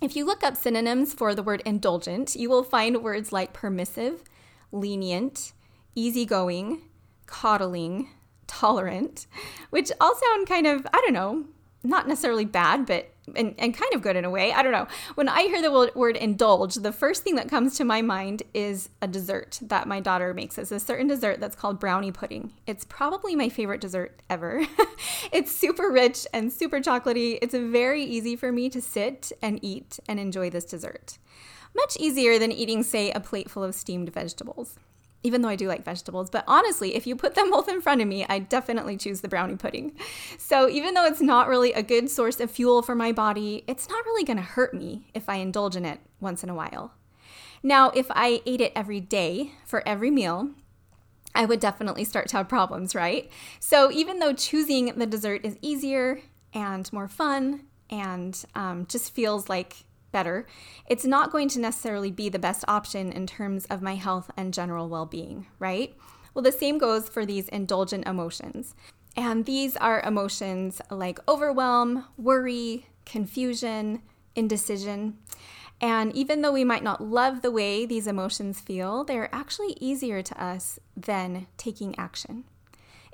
If 0.05 0.15
you 0.17 0.27
look 0.27 0.43
up 0.43 0.55
synonyms 0.55 1.15
for 1.15 1.35
the 1.35 1.43
word 1.43 1.63
indulgent, 1.65 2.37
you 2.37 2.51
will 2.51 2.63
find 2.63 3.03
words 3.03 3.33
like 3.33 3.55
permissive, 3.55 4.23
lenient, 4.71 5.55
easygoing, 5.95 6.83
coddling, 7.25 8.11
tolerant, 8.47 9.27
which 9.71 9.91
all 10.03 10.15
sound 10.15 10.47
kind 10.47 10.67
of, 10.67 10.87
I 10.93 11.01
don't 11.01 11.15
know, 11.15 11.47
not 11.83 12.07
necessarily 12.07 12.45
bad, 12.45 12.85
but 12.85 13.14
and, 13.35 13.55
and 13.59 13.75
kind 13.75 13.93
of 13.95 14.03
good 14.03 14.17
in 14.17 14.25
a 14.25 14.31
way. 14.31 14.53
I 14.53 14.63
don't 14.63 14.73
know. 14.73 14.87
When 15.15 15.29
I 15.29 15.43
hear 15.43 15.63
the 15.63 15.93
word 15.95 16.17
indulge, 16.17 16.75
the 16.75 16.93
first 16.93 17.23
thing 17.23 17.37
that 17.37 17.49
comes 17.49 17.77
to 17.77 17.85
my 17.85 18.03
mind 18.03 18.43
is 18.53 18.91
a 19.01 19.07
dessert 19.07 19.59
that 19.63 19.89
my 19.89 20.01
daughter 20.01 20.35
makes. 20.35 20.59
It's 20.59 20.73
a 20.73 20.81
certain 20.81 21.07
dessert 21.07 21.41
that's 21.41 21.57
called 21.57 21.81
brownie 21.81 22.13
pudding. 22.13 22.53
It's 22.67 22.85
probably 22.85 23.35
my 23.35 23.49
favorite 23.49 23.81
dessert 23.81 24.21
ever. 24.29 24.63
it's 25.33 25.53
super 25.53 25.91
rich 25.91 26.27
and 26.33 26.53
super 26.53 26.81
chocolatey. 26.81 27.39
It's 27.41 27.55
very 27.55 28.03
easy 28.05 28.37
for 28.37 28.53
me 28.53 28.69
to 28.71 28.81
sit 28.81 29.33
and 29.43 29.59
eat 29.63 29.99
and 30.09 30.21
enjoy 30.21 30.51
this 30.51 30.65
dessert. 30.65 31.19
Much 31.75 31.97
easier 31.99 32.39
than 32.39 32.53
eating, 32.53 32.83
say, 32.83 33.11
a 33.11 33.21
plate 33.21 33.51
full 33.51 33.65
of 33.65 33.75
steamed 33.75 34.13
vegetables 34.13 34.77
even 35.25 35.43
though 35.43 35.49
I 35.49 35.57
do 35.57 35.67
like 35.67 35.85
vegetables. 35.85 36.31
But 36.31 36.45
honestly, 36.47 36.95
if 36.95 37.07
you 37.07 37.17
put 37.17 37.35
them 37.35 37.51
both 37.51 37.69
in 37.69 37.81
front 37.81 38.01
of 38.01 38.07
me, 38.07 38.25
I 38.29 38.39
definitely 38.39 38.97
choose 38.97 39.21
the 39.23 39.29
brownie 39.29 39.57
pudding. 39.57 39.97
So 40.39 40.69
even 40.69 40.95
though 40.95 41.05
it's 41.05 41.21
not 41.21 41.49
really 41.49 41.73
a 41.73 41.83
good 41.83 42.09
source 42.09 42.39
of 42.39 42.51
fuel 42.51 42.83
for 42.83 42.95
my 42.95 43.11
body, 43.11 43.65
it's 43.67 43.89
not 43.89 44.05
really 44.05 44.25
to 44.25 44.41
hurt 44.41 44.75
me 44.75 45.09
if 45.15 45.29
I 45.29 45.37
indulge 45.37 45.75
in 45.75 45.85
it 45.85 45.99
once 46.21 46.45
in 46.45 46.51
a 46.51 46.55
while. 46.55 46.93
Now, 47.63 47.91
if 47.91 48.07
I 48.11 48.43
ate 48.45 48.61
it 48.61 48.73
every 48.77 49.01
day 49.01 49.53
for 49.65 49.87
every 49.89 50.11
meal, 50.11 50.51
I 51.35 51.47
would 51.47 51.61
definitely 51.61 52.05
start 52.05 52.29
to 52.29 52.37
have 52.37 52.49
problems, 52.49 52.95
right? 52.95 53.31
So 53.59 53.91
even 53.91 54.19
though 54.19 54.35
choosing 54.35 54.87
the 54.97 55.07
dessert 55.07 55.45
is 55.45 55.59
easier 55.63 56.21
and 56.53 56.93
more 56.93 57.09
fun 57.09 57.65
and 57.91 58.45
um, 58.55 58.87
just 58.87 59.15
feels 59.15 59.49
like 59.49 59.85
better, 60.15 60.47
it's 60.87 61.05
not 61.05 61.31
going 61.31 61.49
to 61.51 61.61
necessarily 61.61 62.11
be 62.11 62.31
the 62.31 62.39
best 62.39 62.65
option 62.67 63.13
in 63.13 63.27
terms 63.27 63.67
of 63.67 63.83
my 63.83 63.97
health 63.97 64.31
and 64.37 64.55
general 64.55 64.89
well 64.89 65.05
being, 65.05 65.47
right? 65.59 65.95
Well, 66.33 66.43
the 66.43 66.53
same 66.53 66.79
goes 66.79 67.09
for 67.09 67.27
these 67.27 67.49
indulgent 67.49 68.07
emotions. 68.09 68.75
And 69.17 69.45
these 69.45 69.77
are 69.77 70.01
emotions 70.01 70.81
like 70.91 71.19
overwhelm, 71.29 72.07
worry, 72.17 72.87
confusion, 73.05 74.03
indecision. 74.35 75.19
And 75.81 76.15
even 76.15 76.43
though 76.43 76.53
we 76.53 76.65
might 76.65 76.83
not 76.83 77.03
love 77.03 77.43
the 77.43 77.51
way 77.51 77.85
these 77.85 78.07
emotions 78.07 78.61
feel, 78.61 79.05
they're 79.05 79.35
actually 79.35 79.77
easier 79.81 80.23
to 80.23 80.43
us 80.43 80.79
than 80.97 81.47
taking 81.57 81.99
action. 81.99 82.45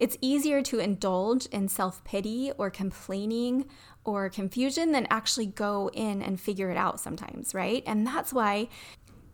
It's 0.01 0.17
easier 0.23 0.63
to 0.63 0.79
indulge 0.79 1.45
in 1.47 1.69
self 1.69 2.03
pity 2.05 2.51
or 2.57 2.71
complaining 2.71 3.67
or 4.03 4.31
confusion 4.31 4.93
than 4.93 5.07
actually 5.11 5.47
go 5.47 5.91
in 5.93 6.23
and 6.23 6.41
figure 6.41 6.71
it 6.71 6.77
out 6.79 6.99
sometimes, 6.99 7.55
right? 7.55 7.83
And 7.87 8.07
that's 8.07 8.33
why 8.33 8.69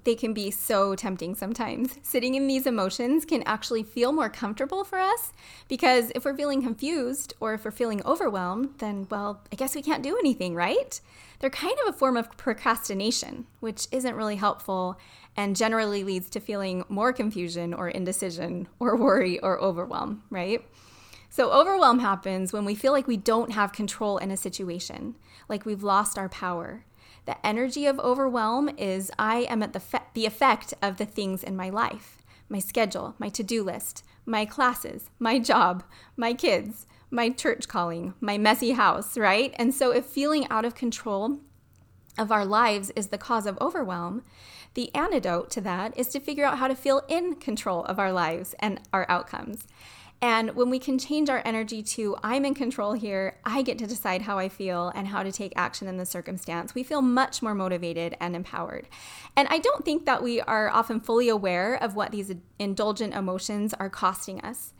they 0.06 0.14
can 0.14 0.32
be 0.32 0.50
so 0.50 0.94
tempting 0.94 1.34
sometimes. 1.34 1.98
Sitting 2.02 2.36
in 2.36 2.46
these 2.46 2.66
emotions 2.66 3.26
can 3.26 3.42
actually 3.42 3.82
feel 3.82 4.12
more 4.12 4.30
comfortable 4.30 4.84
for 4.84 4.98
us 4.98 5.32
because 5.68 6.10
if 6.14 6.25
we're 6.25 6.36
feeling 6.36 6.62
confused 6.62 7.34
or 7.40 7.52
if 7.52 7.64
we're 7.64 7.70
feeling 7.72 8.02
overwhelmed, 8.06 8.70
then, 8.78 9.06
well, 9.10 9.42
I 9.52 9.56
guess 9.56 9.75
we 9.75 9.82
can't 9.82 10.04
do 10.04 10.16
anything, 10.16 10.54
right? 10.54 10.98
They're 11.40 11.50
kind 11.50 11.76
of 11.82 11.94
a 11.94 11.98
form 11.98 12.16
of 12.16 12.34
procrastination, 12.38 13.46
which 13.60 13.88
isn't 13.92 14.14
really 14.14 14.36
helpful 14.36 14.98
and 15.36 15.56
generally 15.56 16.04
leads 16.04 16.30
to 16.30 16.40
feeling 16.40 16.84
more 16.88 17.12
confusion 17.12 17.75
or 17.75 17.88
indecision 17.88 18.68
or 18.78 18.96
worry 18.96 19.38
or 19.40 19.60
overwhelm, 19.60 20.22
right? 20.30 20.64
So, 21.28 21.52
overwhelm 21.52 21.98
happens 21.98 22.52
when 22.52 22.64
we 22.64 22.75
feel 22.75 22.92
like 22.92 23.06
we 23.06 23.18
don't 23.18 23.52
have 23.52 23.72
control 23.72 24.16
in 24.16 24.30
a 24.30 24.38
situation, 24.38 25.16
like 25.48 25.66
we've 25.66 25.82
lost 25.82 26.16
our 26.16 26.30
power. 26.30 26.84
The 27.26 27.45
energy 27.45 27.87
of 27.87 27.99
overwhelm 27.99 28.71
is 28.78 29.11
I 29.18 29.38
am 29.50 29.62
at 29.62 29.73
the, 29.73 29.80
fe- 29.80 29.99
the 30.14 30.26
effect 30.26 30.75
of 30.80 30.97
the 30.97 31.04
things 31.04 31.42
in 31.42 31.56
my 31.56 31.71
life 31.71 32.18
my 32.49 32.61
schedule, 32.61 33.16
my 33.18 33.28
to 33.28 33.42
do 33.42 33.64
list, 33.64 34.04
my 34.25 34.45
classes, 34.45 35.11
my 35.18 35.37
job, 35.37 35.83
my 36.16 36.33
kids, 36.33 36.87
my 37.11 37.28
church 37.28 37.66
calling, 37.66 38.14
my 38.21 38.38
messy 38.38 38.71
house, 38.73 39.18
right? 39.18 39.52
And 39.59 39.75
so, 39.75 39.90
if 39.90 40.06
feeling 40.06 40.47
out 40.49 40.64
of 40.64 40.76
control 40.76 41.40
of 42.16 42.30
our 42.30 42.47
lives 42.47 42.90
is 42.90 43.09
the 43.09 43.18
cause 43.18 43.47
of 43.47 43.59
overwhelm, 43.61 44.23
The 44.75 44.95
antidote 44.95 45.50
to 45.52 45.62
that 45.62 45.97
is 45.99 46.09
to 46.09 46.21
figure 46.21 46.45
out 46.45 46.59
how 46.59 46.68
to 46.68 46.76
feel 46.76 47.02
in 47.09 47.37
control 47.37 47.85
of 47.85 47.99
our 47.99 48.12
lives 48.12 48.54
and 48.61 48.78
our 48.92 49.06
outcomes. 49.09 49.66
And 50.23 50.54
when 50.56 50.70
we 50.70 50.78
can 50.78 50.99
change 50.99 51.28
our 51.28 51.42
energy 51.44 51.82
to, 51.82 52.16
I'm 52.23 52.44
in 52.46 52.54
control 52.54 52.94
here, 52.94 53.38
I 53.44 53.62
get 53.62 53.78
to 53.78 53.87
decide 53.87 54.23
how 54.23 54.38
I 54.38 54.49
feel 54.49 54.90
and 54.94 55.06
how 55.08 55.23
to 55.23 55.30
take 55.30 55.52
action 55.56 55.88
in 55.88 55.99
the 55.99 56.06
circumstance, 56.06 56.75
we 56.75 56.82
feel 56.82 57.02
much 57.02 57.42
more 57.42 57.54
motivated 57.54 58.16
and 58.18 58.35
empowered. 58.35 58.88
And 59.37 59.46
I 59.49 59.58
don't 59.58 59.85
think 59.85 60.06
that 60.06 60.23
we 60.23 60.40
are 60.40 60.70
often 60.70 61.00
fully 61.00 61.28
aware 61.28 61.75
of 61.75 61.96
what 61.96 62.12
these 62.12 62.32
indulgent 62.58 63.14
emotions 63.14 63.75
are 63.75 63.90
costing 63.90 64.40
us. 64.40 64.73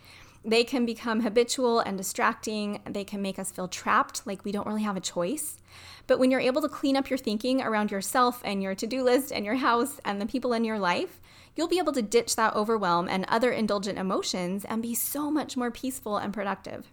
They 0.43 0.65
can 0.65 0.87
become 0.87 1.21
habitual 1.21 1.81
and 1.81 1.99
distracting. 1.99 2.81
They 2.89 3.05
can 3.05 3.21
make 3.21 3.39
us 3.39 3.51
feel 3.51 3.67
trapped, 3.67 4.27
like 4.27 4.45
we 4.45 4.53
don't 4.53 4.67
really 4.67 4.85
have 4.85 4.97
a 4.97 5.01
choice. 5.01 5.59
But 6.07 6.21
when 6.21 6.31
you're 6.31 6.41
able 6.41 6.63
to 6.63 6.69
clean 6.69 6.97
up 6.97 7.11
your 7.11 7.19
thinking 7.19 7.61
around 7.61 7.91
yourself 7.91 8.41
and 8.45 8.63
your 8.63 8.77
to 8.77 8.87
do 8.87 9.03
list 9.03 9.33
and 9.33 9.45
your 9.45 9.57
house 9.57 10.01
and 10.05 10.21
the 10.21 10.27
people 10.27 10.53
in 10.53 10.65
your 10.65 10.79
life, 10.79 11.21
you'll 11.57 11.69
be 11.69 11.79
able 11.79 11.93
to 11.95 12.03
ditch 12.03 12.37
that 12.37 12.55
overwhelm 12.55 13.09
and 13.09 13.25
other 13.29 13.51
indulgent 13.51 13.99
emotions 13.99 14.65
and 14.65 14.83
be 14.83 14.95
so 14.95 15.31
much 15.31 15.57
more 15.57 15.71
peaceful 15.71 16.19
and 16.19 16.33
productive. 16.33 16.87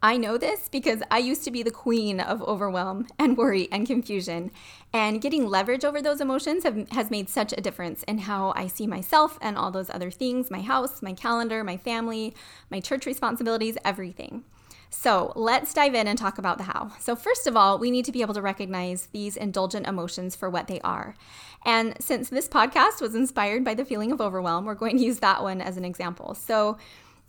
I 0.00 0.16
know 0.16 0.38
this 0.38 0.68
because 0.68 1.02
I 1.10 1.18
used 1.18 1.42
to 1.42 1.50
be 1.50 1.64
the 1.64 1.72
queen 1.72 2.20
of 2.20 2.40
overwhelm 2.42 3.08
and 3.18 3.36
worry 3.36 3.68
and 3.72 3.86
confusion. 3.86 4.52
And 4.92 5.20
getting 5.20 5.46
leverage 5.46 5.84
over 5.84 6.00
those 6.00 6.20
emotions 6.20 6.62
have, 6.62 6.88
has 6.90 7.10
made 7.10 7.28
such 7.28 7.52
a 7.52 7.60
difference 7.60 8.04
in 8.04 8.18
how 8.18 8.52
I 8.54 8.68
see 8.68 8.86
myself 8.86 9.38
and 9.42 9.58
all 9.58 9.72
those 9.72 9.90
other 9.90 10.12
things 10.12 10.50
my 10.50 10.60
house, 10.60 11.02
my 11.02 11.14
calendar, 11.14 11.64
my 11.64 11.76
family, 11.76 12.34
my 12.70 12.78
church 12.78 13.06
responsibilities, 13.06 13.76
everything. 13.84 14.44
So 14.90 15.32
let's 15.36 15.74
dive 15.74 15.94
in 15.94 16.06
and 16.06 16.18
talk 16.18 16.38
about 16.38 16.58
the 16.58 16.64
how. 16.64 16.92
So, 16.98 17.14
first 17.14 17.46
of 17.46 17.56
all, 17.56 17.78
we 17.78 17.90
need 17.90 18.06
to 18.06 18.12
be 18.12 18.22
able 18.22 18.34
to 18.34 18.42
recognize 18.42 19.08
these 19.12 19.36
indulgent 19.36 19.86
emotions 19.86 20.34
for 20.34 20.48
what 20.48 20.66
they 20.66 20.80
are. 20.80 21.14
And 21.64 21.94
since 22.00 22.28
this 22.28 22.48
podcast 22.48 23.00
was 23.00 23.14
inspired 23.14 23.64
by 23.64 23.74
the 23.74 23.84
feeling 23.84 24.12
of 24.12 24.20
overwhelm, 24.20 24.64
we're 24.64 24.74
going 24.74 24.96
to 24.96 25.04
use 25.04 25.18
that 25.18 25.42
one 25.42 25.60
as 25.60 25.76
an 25.76 25.84
example. 25.84 26.34
So, 26.34 26.78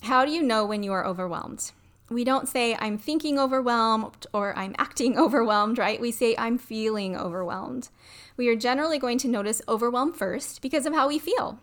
how 0.02 0.24
do 0.24 0.32
you 0.32 0.42
know 0.42 0.66
when 0.66 0.84
you 0.84 0.94
are 0.94 1.06
overwhelmed? 1.06 1.72
We 2.10 2.24
don't 2.24 2.48
say, 2.48 2.76
I'm 2.80 2.98
thinking 2.98 3.38
overwhelmed 3.38 4.26
or 4.34 4.58
I'm 4.58 4.76
acting 4.78 5.18
overwhelmed, 5.20 5.78
right? 5.78 6.00
We 6.00 6.12
say, 6.12 6.36
I'm 6.38 6.58
feeling 6.58 7.18
overwhelmed. 7.18 7.90
We 8.38 8.48
are 8.48 8.56
generally 8.56 8.98
going 8.98 9.18
to 9.20 9.28
notice 9.28 9.62
overwhelm 9.68 10.14
first 10.14 10.62
because 10.62 10.86
of 10.86 10.94
how 10.94 11.08
we 11.08 11.20
feel. 11.20 11.60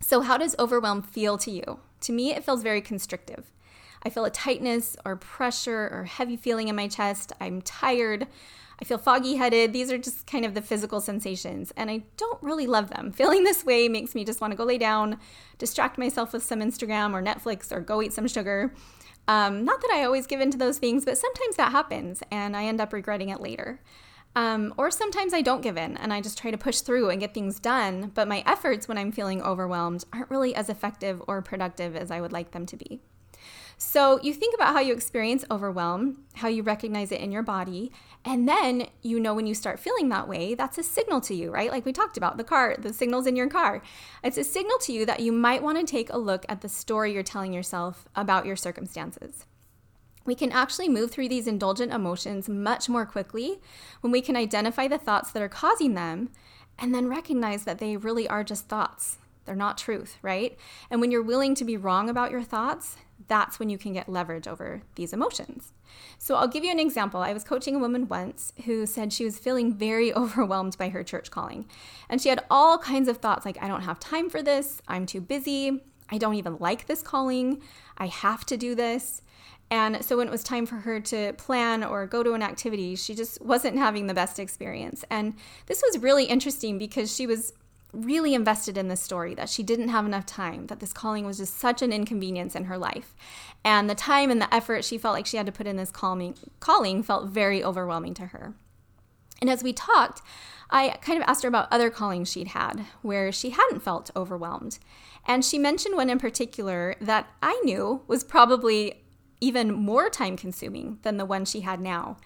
So, 0.00 0.20
how 0.20 0.36
does 0.36 0.56
overwhelm 0.58 1.02
feel 1.02 1.38
to 1.38 1.50
you? 1.50 1.80
To 2.00 2.12
me, 2.12 2.34
it 2.34 2.44
feels 2.44 2.62
very 2.62 2.82
constrictive. 2.82 3.52
I 4.02 4.10
feel 4.10 4.26
a 4.26 4.30
tightness 4.30 4.96
or 5.04 5.16
pressure 5.16 5.88
or 5.90 6.04
heavy 6.04 6.36
feeling 6.36 6.68
in 6.68 6.76
my 6.76 6.88
chest. 6.88 7.32
I'm 7.40 7.62
tired. 7.62 8.26
I 8.84 8.86
feel 8.86 8.98
foggy 8.98 9.36
headed. 9.36 9.72
These 9.72 9.90
are 9.90 9.96
just 9.96 10.26
kind 10.26 10.44
of 10.44 10.52
the 10.52 10.60
physical 10.60 11.00
sensations, 11.00 11.72
and 11.74 11.90
I 11.90 12.02
don't 12.18 12.42
really 12.42 12.66
love 12.66 12.90
them. 12.90 13.12
Feeling 13.16 13.42
this 13.42 13.64
way 13.64 13.88
makes 13.88 14.14
me 14.14 14.26
just 14.26 14.42
want 14.42 14.50
to 14.50 14.58
go 14.58 14.64
lay 14.64 14.76
down, 14.76 15.18
distract 15.56 15.96
myself 15.96 16.34
with 16.34 16.42
some 16.42 16.60
Instagram 16.60 17.14
or 17.14 17.22
Netflix, 17.22 17.72
or 17.72 17.80
go 17.80 18.02
eat 18.02 18.12
some 18.12 18.28
sugar. 18.28 18.74
Um, 19.26 19.64
not 19.64 19.80
that 19.80 19.90
I 19.90 20.04
always 20.04 20.26
give 20.26 20.42
in 20.42 20.50
to 20.50 20.58
those 20.58 20.76
things, 20.76 21.06
but 21.06 21.16
sometimes 21.16 21.56
that 21.56 21.72
happens, 21.72 22.22
and 22.30 22.54
I 22.54 22.64
end 22.64 22.78
up 22.78 22.92
regretting 22.92 23.30
it 23.30 23.40
later. 23.40 23.80
Um, 24.36 24.74
or 24.76 24.90
sometimes 24.90 25.32
I 25.32 25.40
don't 25.40 25.62
give 25.62 25.78
in 25.78 25.96
and 25.96 26.12
I 26.12 26.20
just 26.20 26.36
try 26.36 26.50
to 26.50 26.58
push 26.58 26.80
through 26.80 27.08
and 27.08 27.20
get 27.20 27.32
things 27.32 27.60
done, 27.60 28.10
but 28.14 28.28
my 28.28 28.42
efforts 28.44 28.86
when 28.86 28.98
I'm 28.98 29.12
feeling 29.12 29.40
overwhelmed 29.40 30.04
aren't 30.12 30.28
really 30.28 30.54
as 30.54 30.68
effective 30.68 31.22
or 31.28 31.40
productive 31.40 31.96
as 31.96 32.10
I 32.10 32.20
would 32.20 32.32
like 32.32 32.50
them 32.50 32.66
to 32.66 32.76
be. 32.76 33.00
So 33.76 34.20
you 34.22 34.32
think 34.32 34.54
about 34.54 34.74
how 34.74 34.80
you 34.80 34.92
experience 34.92 35.44
overwhelm, 35.50 36.24
how 36.34 36.48
you 36.48 36.62
recognize 36.62 37.12
it 37.12 37.20
in 37.20 37.32
your 37.32 37.42
body, 37.42 37.92
and 38.24 38.48
then 38.48 38.88
you 39.02 39.20
know 39.20 39.34
when 39.34 39.46
you 39.46 39.54
start 39.54 39.78
feeling 39.78 40.08
that 40.08 40.28
way, 40.28 40.54
that's 40.54 40.78
a 40.78 40.82
signal 40.82 41.20
to 41.22 41.34
you, 41.34 41.50
right? 41.50 41.70
Like 41.70 41.84
we 41.84 41.92
talked 41.92 42.16
about 42.16 42.38
the 42.38 42.44
car, 42.44 42.74
the 42.78 42.92
signals 42.92 43.26
in 43.26 43.36
your 43.36 43.48
car. 43.48 43.82
It's 44.22 44.38
a 44.38 44.44
signal 44.44 44.78
to 44.82 44.92
you 44.92 45.04
that 45.04 45.20
you 45.20 45.30
might 45.30 45.62
want 45.62 45.78
to 45.78 45.84
take 45.84 46.10
a 46.10 46.18
look 46.18 46.46
at 46.48 46.62
the 46.62 46.68
story 46.68 47.12
you're 47.12 47.22
telling 47.22 47.52
yourself 47.52 48.08
about 48.16 48.46
your 48.46 48.56
circumstances. 48.56 49.44
We 50.24 50.34
can 50.34 50.52
actually 50.52 50.88
move 50.88 51.10
through 51.10 51.28
these 51.28 51.46
indulgent 51.46 51.92
emotions 51.92 52.48
much 52.48 52.88
more 52.88 53.04
quickly 53.04 53.60
when 54.00 54.10
we 54.10 54.22
can 54.22 54.36
identify 54.36 54.88
the 54.88 54.96
thoughts 54.96 55.30
that 55.32 55.42
are 55.42 55.48
causing 55.48 55.92
them 55.92 56.30
and 56.78 56.94
then 56.94 57.08
recognize 57.08 57.64
that 57.64 57.78
they 57.78 57.98
really 57.98 58.26
are 58.26 58.42
just 58.42 58.68
thoughts. 58.68 59.18
They're 59.44 59.54
not 59.54 59.76
truth, 59.76 60.16
right? 60.22 60.56
And 60.90 61.02
when 61.02 61.10
you're 61.10 61.22
willing 61.22 61.54
to 61.56 61.64
be 61.64 61.76
wrong 61.76 62.08
about 62.08 62.30
your 62.30 62.42
thoughts, 62.42 62.96
that's 63.28 63.58
when 63.58 63.68
you 63.68 63.78
can 63.78 63.92
get 63.92 64.08
leverage 64.08 64.46
over 64.46 64.82
these 64.94 65.12
emotions. 65.12 65.72
So 66.18 66.36
I'll 66.36 66.48
give 66.48 66.64
you 66.64 66.70
an 66.70 66.80
example. 66.80 67.20
I 67.20 67.32
was 67.32 67.44
coaching 67.44 67.76
a 67.76 67.78
woman 67.78 68.08
once 68.08 68.52
who 68.64 68.86
said 68.86 69.12
she 69.12 69.24
was 69.24 69.38
feeling 69.38 69.74
very 69.74 70.12
overwhelmed 70.14 70.76
by 70.78 70.88
her 70.90 71.02
church 71.02 71.30
calling. 71.30 71.66
And 72.08 72.20
she 72.20 72.28
had 72.28 72.44
all 72.50 72.78
kinds 72.78 73.08
of 73.08 73.18
thoughts 73.18 73.44
like, 73.44 73.62
I 73.62 73.68
don't 73.68 73.82
have 73.82 74.00
time 74.00 74.30
for 74.30 74.42
this. 74.42 74.80
I'm 74.88 75.06
too 75.06 75.20
busy. 75.20 75.82
I 76.10 76.18
don't 76.18 76.34
even 76.34 76.58
like 76.58 76.86
this 76.86 77.02
calling. 77.02 77.62
I 77.96 78.06
have 78.06 78.44
to 78.46 78.56
do 78.56 78.74
this. 78.74 79.22
And 79.70 80.04
so 80.04 80.18
when 80.18 80.28
it 80.28 80.30
was 80.30 80.44
time 80.44 80.66
for 80.66 80.76
her 80.76 81.00
to 81.00 81.32
plan 81.32 81.82
or 81.82 82.06
go 82.06 82.22
to 82.22 82.34
an 82.34 82.42
activity, 82.42 82.94
she 82.96 83.14
just 83.14 83.40
wasn't 83.40 83.78
having 83.78 84.06
the 84.06 84.14
best 84.14 84.38
experience. 84.38 85.04
And 85.10 85.34
this 85.66 85.82
was 85.82 86.02
really 86.02 86.26
interesting 86.26 86.78
because 86.78 87.14
she 87.14 87.26
was 87.26 87.52
really 87.94 88.34
invested 88.34 88.76
in 88.76 88.88
this 88.88 89.00
story 89.00 89.34
that 89.34 89.48
she 89.48 89.62
didn't 89.62 89.88
have 89.88 90.06
enough 90.06 90.26
time, 90.26 90.66
that 90.66 90.80
this 90.80 90.92
calling 90.92 91.24
was 91.24 91.38
just 91.38 91.58
such 91.58 91.82
an 91.82 91.92
inconvenience 91.92 92.54
in 92.54 92.64
her 92.64 92.78
life. 92.78 93.14
And 93.64 93.88
the 93.88 93.94
time 93.94 94.30
and 94.30 94.40
the 94.40 94.52
effort 94.54 94.84
she 94.84 94.98
felt 94.98 95.14
like 95.14 95.26
she 95.26 95.36
had 95.36 95.46
to 95.46 95.52
put 95.52 95.66
in 95.66 95.76
this 95.76 95.90
calming, 95.90 96.36
calling 96.60 97.02
felt 97.02 97.28
very 97.28 97.62
overwhelming 97.62 98.14
to 98.14 98.26
her. 98.26 98.54
And 99.40 99.50
as 99.50 99.62
we 99.62 99.72
talked, 99.72 100.22
I 100.70 100.96
kind 101.02 101.20
of 101.20 101.28
asked 101.28 101.42
her 101.42 101.48
about 101.48 101.68
other 101.70 101.90
callings 101.90 102.30
she'd 102.30 102.48
had 102.48 102.86
where 103.02 103.30
she 103.30 103.50
hadn't 103.50 103.82
felt 103.82 104.10
overwhelmed. 104.16 104.78
And 105.26 105.44
she 105.44 105.58
mentioned 105.58 105.96
one 105.96 106.10
in 106.10 106.18
particular 106.18 106.96
that 107.00 107.28
I 107.42 107.60
knew 107.64 108.02
was 108.06 108.24
probably 108.24 109.02
even 109.40 109.72
more 109.72 110.08
time 110.08 110.36
consuming 110.36 110.98
than 111.02 111.16
the 111.16 111.24
one 111.24 111.44
she 111.44 111.60
had 111.60 111.80
now. 111.80 112.16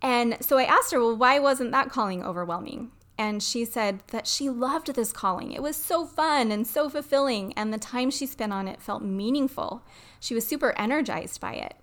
And 0.00 0.36
so 0.40 0.58
I 0.58 0.64
asked 0.64 0.92
her, 0.92 1.00
well, 1.00 1.16
why 1.16 1.38
wasn't 1.38 1.72
that 1.72 1.90
calling 1.90 2.22
overwhelming? 2.22 2.90
And 3.16 3.42
she 3.42 3.64
said 3.64 4.02
that 4.08 4.26
she 4.26 4.48
loved 4.50 4.94
this 4.94 5.12
calling. 5.12 5.52
It 5.52 5.62
was 5.62 5.76
so 5.76 6.04
fun 6.04 6.50
and 6.50 6.66
so 6.66 6.88
fulfilling, 6.88 7.52
and 7.52 7.72
the 7.72 7.78
time 7.78 8.10
she 8.10 8.26
spent 8.26 8.52
on 8.52 8.66
it 8.66 8.82
felt 8.82 9.02
meaningful. 9.02 9.84
She 10.18 10.34
was 10.34 10.46
super 10.46 10.74
energized 10.76 11.40
by 11.40 11.54
it. 11.54 11.76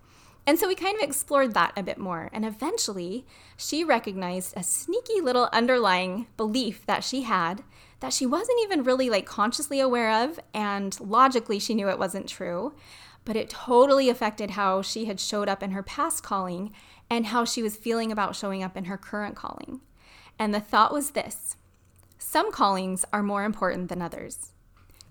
And 0.46 0.58
so 0.58 0.68
we 0.68 0.76
kind 0.76 0.98
of 0.98 1.04
explored 1.04 1.54
that 1.54 1.74
a 1.78 1.84
bit 1.84 1.98
more. 1.98 2.30
And 2.34 2.46
eventually, 2.46 3.26
she 3.56 3.84
recognized 3.84 4.54
a 4.58 4.64
sneaky 4.64 5.22
little 5.22 5.50
underlying 5.54 6.28
belief 6.36 6.86
that 6.86 7.04
she 7.04 7.22
had 7.22 7.64
that 8.00 8.14
she 8.14 8.26
wasn't 8.26 8.60
even 8.64 8.84
really 8.84 9.10
like 9.10 9.28
consciously 9.28 9.80
aware 9.80 10.12
of. 10.24 10.40
And 10.54 11.00
logically, 11.00 11.60
she 11.60 11.76
knew 11.76 11.88
it 11.88 12.00
wasn't 12.00 12.28
true. 12.28 12.74
But 13.24 13.36
it 13.36 13.52
totally 13.52 14.10
affected 14.10 14.52
how 14.52 14.82
she 14.82 15.06
had 15.06 15.20
showed 15.20 15.48
up 15.48 15.62
in 15.62 15.72
her 15.72 15.84
past 15.84 16.24
calling 16.24 16.74
and 17.10 17.28
how 17.28 17.46
she 17.46 17.62
was 17.62 17.76
feeling 17.76 18.12
about 18.12 18.36
showing 18.36 18.64
up 18.64 18.76
in 18.76 18.86
her 18.86 18.98
current 18.98 19.36
calling. 19.36 19.82
And 20.40 20.54
the 20.54 20.60
thought 20.60 20.94
was 20.94 21.12
this 21.12 21.56
some 22.18 22.52
callings 22.52 23.04
are 23.12 23.24
more 23.24 23.44
important 23.44 23.90
than 23.90 24.02
others. 24.02 24.52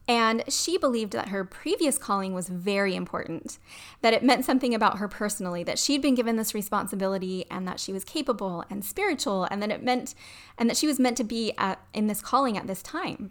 And 0.09 0.43
she 0.49 0.77
believed 0.77 1.13
that 1.13 1.29
her 1.29 1.45
previous 1.45 1.99
calling 1.99 2.35
was 2.35 2.49
very 2.49 2.97
important, 2.97 3.59
that 4.01 4.13
it 4.13 4.25
meant 4.25 4.45
something 4.45 4.75
about 4.75 4.99
her 4.99 5.07
personally, 5.07 5.63
that 5.63 5.79
she'd 5.79 6.03
been 6.03 6.17
given 6.17 6.35
this 6.35 6.55
responsibility 6.55 7.45
and 7.49 7.69
that 7.69 7.79
she 7.79 7.93
was 7.93 8.05
capable 8.05 8.65
and 8.71 8.85
spiritual, 8.85 9.45
and 9.45 9.63
that 9.63 9.71
it 9.71 9.85
meant, 9.85 10.15
and 10.59 10.69
that 10.69 10.77
she 10.77 10.89
was 10.89 10.99
meant 10.99 11.17
to 11.19 11.25
be 11.25 11.53
at, 11.59 11.79
in 11.95 12.09
this 12.09 12.23
calling 12.23 12.57
at 12.57 12.67
this 12.67 12.83
time. 12.83 13.31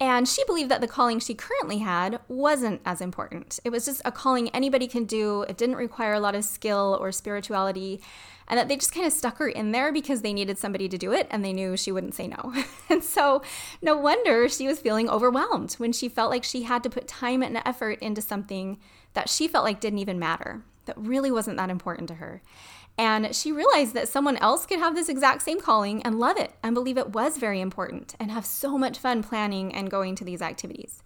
And 0.00 0.28
she 0.28 0.44
believed 0.44 0.70
that 0.70 0.80
the 0.80 0.88
calling 0.88 1.18
she 1.18 1.34
currently 1.34 1.78
had 1.78 2.20
wasn't 2.28 2.82
as 2.84 3.00
important. 3.00 3.58
It 3.64 3.70
was 3.70 3.86
just 3.86 4.02
a 4.04 4.12
calling 4.12 4.48
anybody 4.50 4.86
can 4.86 5.04
do, 5.04 5.42
it 5.42 5.56
didn't 5.56 5.76
require 5.76 6.12
a 6.12 6.20
lot 6.20 6.34
of 6.34 6.44
skill 6.44 6.98
or 7.00 7.10
spirituality 7.10 8.02
and 8.48 8.58
that 8.58 8.68
they 8.68 8.76
just 8.76 8.94
kind 8.94 9.06
of 9.06 9.12
stuck 9.12 9.38
her 9.38 9.48
in 9.48 9.72
there 9.72 9.92
because 9.92 10.22
they 10.22 10.32
needed 10.32 10.58
somebody 10.58 10.88
to 10.88 10.98
do 10.98 11.12
it 11.12 11.26
and 11.30 11.44
they 11.44 11.52
knew 11.52 11.76
she 11.76 11.92
wouldn't 11.92 12.14
say 12.14 12.26
no. 12.26 12.54
and 12.88 13.04
so, 13.04 13.42
no 13.80 13.96
wonder 13.96 14.48
she 14.48 14.66
was 14.66 14.80
feeling 14.80 15.08
overwhelmed 15.08 15.74
when 15.74 15.92
she 15.92 16.08
felt 16.08 16.30
like 16.30 16.44
she 16.44 16.62
had 16.62 16.82
to 16.82 16.90
put 16.90 17.06
time 17.06 17.42
and 17.42 17.60
effort 17.64 17.98
into 18.00 18.22
something 18.22 18.78
that 19.14 19.28
she 19.28 19.48
felt 19.48 19.64
like 19.64 19.80
didn't 19.80 19.98
even 19.98 20.18
matter, 20.18 20.62
that 20.86 20.98
really 20.98 21.30
wasn't 21.30 21.56
that 21.56 21.70
important 21.70 22.08
to 22.08 22.14
her. 22.14 22.42
And 22.98 23.34
she 23.34 23.52
realized 23.52 23.94
that 23.94 24.08
someone 24.08 24.36
else 24.38 24.66
could 24.66 24.80
have 24.80 24.96
this 24.96 25.08
exact 25.08 25.42
same 25.42 25.60
calling 25.60 26.02
and 26.02 26.18
love 26.18 26.36
it 26.36 26.54
and 26.64 26.74
believe 26.74 26.98
it 26.98 27.12
was 27.12 27.38
very 27.38 27.60
important 27.60 28.16
and 28.18 28.32
have 28.32 28.44
so 28.44 28.76
much 28.76 28.98
fun 28.98 29.22
planning 29.22 29.72
and 29.72 29.88
going 29.88 30.16
to 30.16 30.24
these 30.24 30.42
activities. 30.42 31.04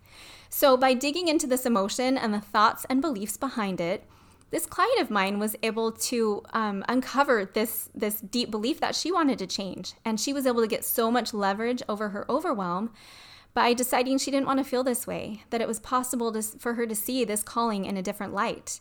So, 0.49 0.76
by 0.76 0.94
digging 0.94 1.28
into 1.28 1.46
this 1.46 1.66
emotion 1.66 2.16
and 2.16 2.32
the 2.32 2.40
thoughts 2.40 2.87
and 2.88 3.02
beliefs 3.02 3.37
behind 3.37 3.80
it, 3.80 4.04
this 4.52 4.66
client 4.66 5.00
of 5.00 5.11
mine 5.11 5.38
was 5.38 5.56
able 5.62 5.90
to 5.90 6.42
um, 6.52 6.85
uncover 6.88 7.44
this 7.44 7.88
this 7.94 8.21
deep 8.21 8.50
belief 8.50 8.78
that 8.78 8.94
she 8.94 9.11
wanted 9.11 9.38
to 9.40 9.47
change 9.47 9.94
and 10.04 10.21
she 10.21 10.32
was 10.32 10.47
able 10.47 10.61
to 10.61 10.68
get 10.68 10.85
so 10.85 11.11
much 11.11 11.35
leverage 11.35 11.82
over 11.88 12.11
her 12.11 12.30
overwhelm 12.30 12.92
by 13.54 13.73
deciding 13.75 14.18
she 14.18 14.30
didn't 14.30 14.47
want 14.47 14.59
to 14.59 14.64
feel 14.64 14.85
this 14.85 15.06
way 15.06 15.42
that 15.50 15.61
it 15.61 15.68
was 15.68 15.80
possible 15.80 16.32
to, 16.32 16.42
for 16.42 16.75
her 16.75 16.87
to 16.87 16.94
see 16.94 17.25
this 17.25 17.42
calling 17.42 17.85
in 17.85 17.97
a 17.97 18.02
different 18.02 18.32
light 18.32 18.80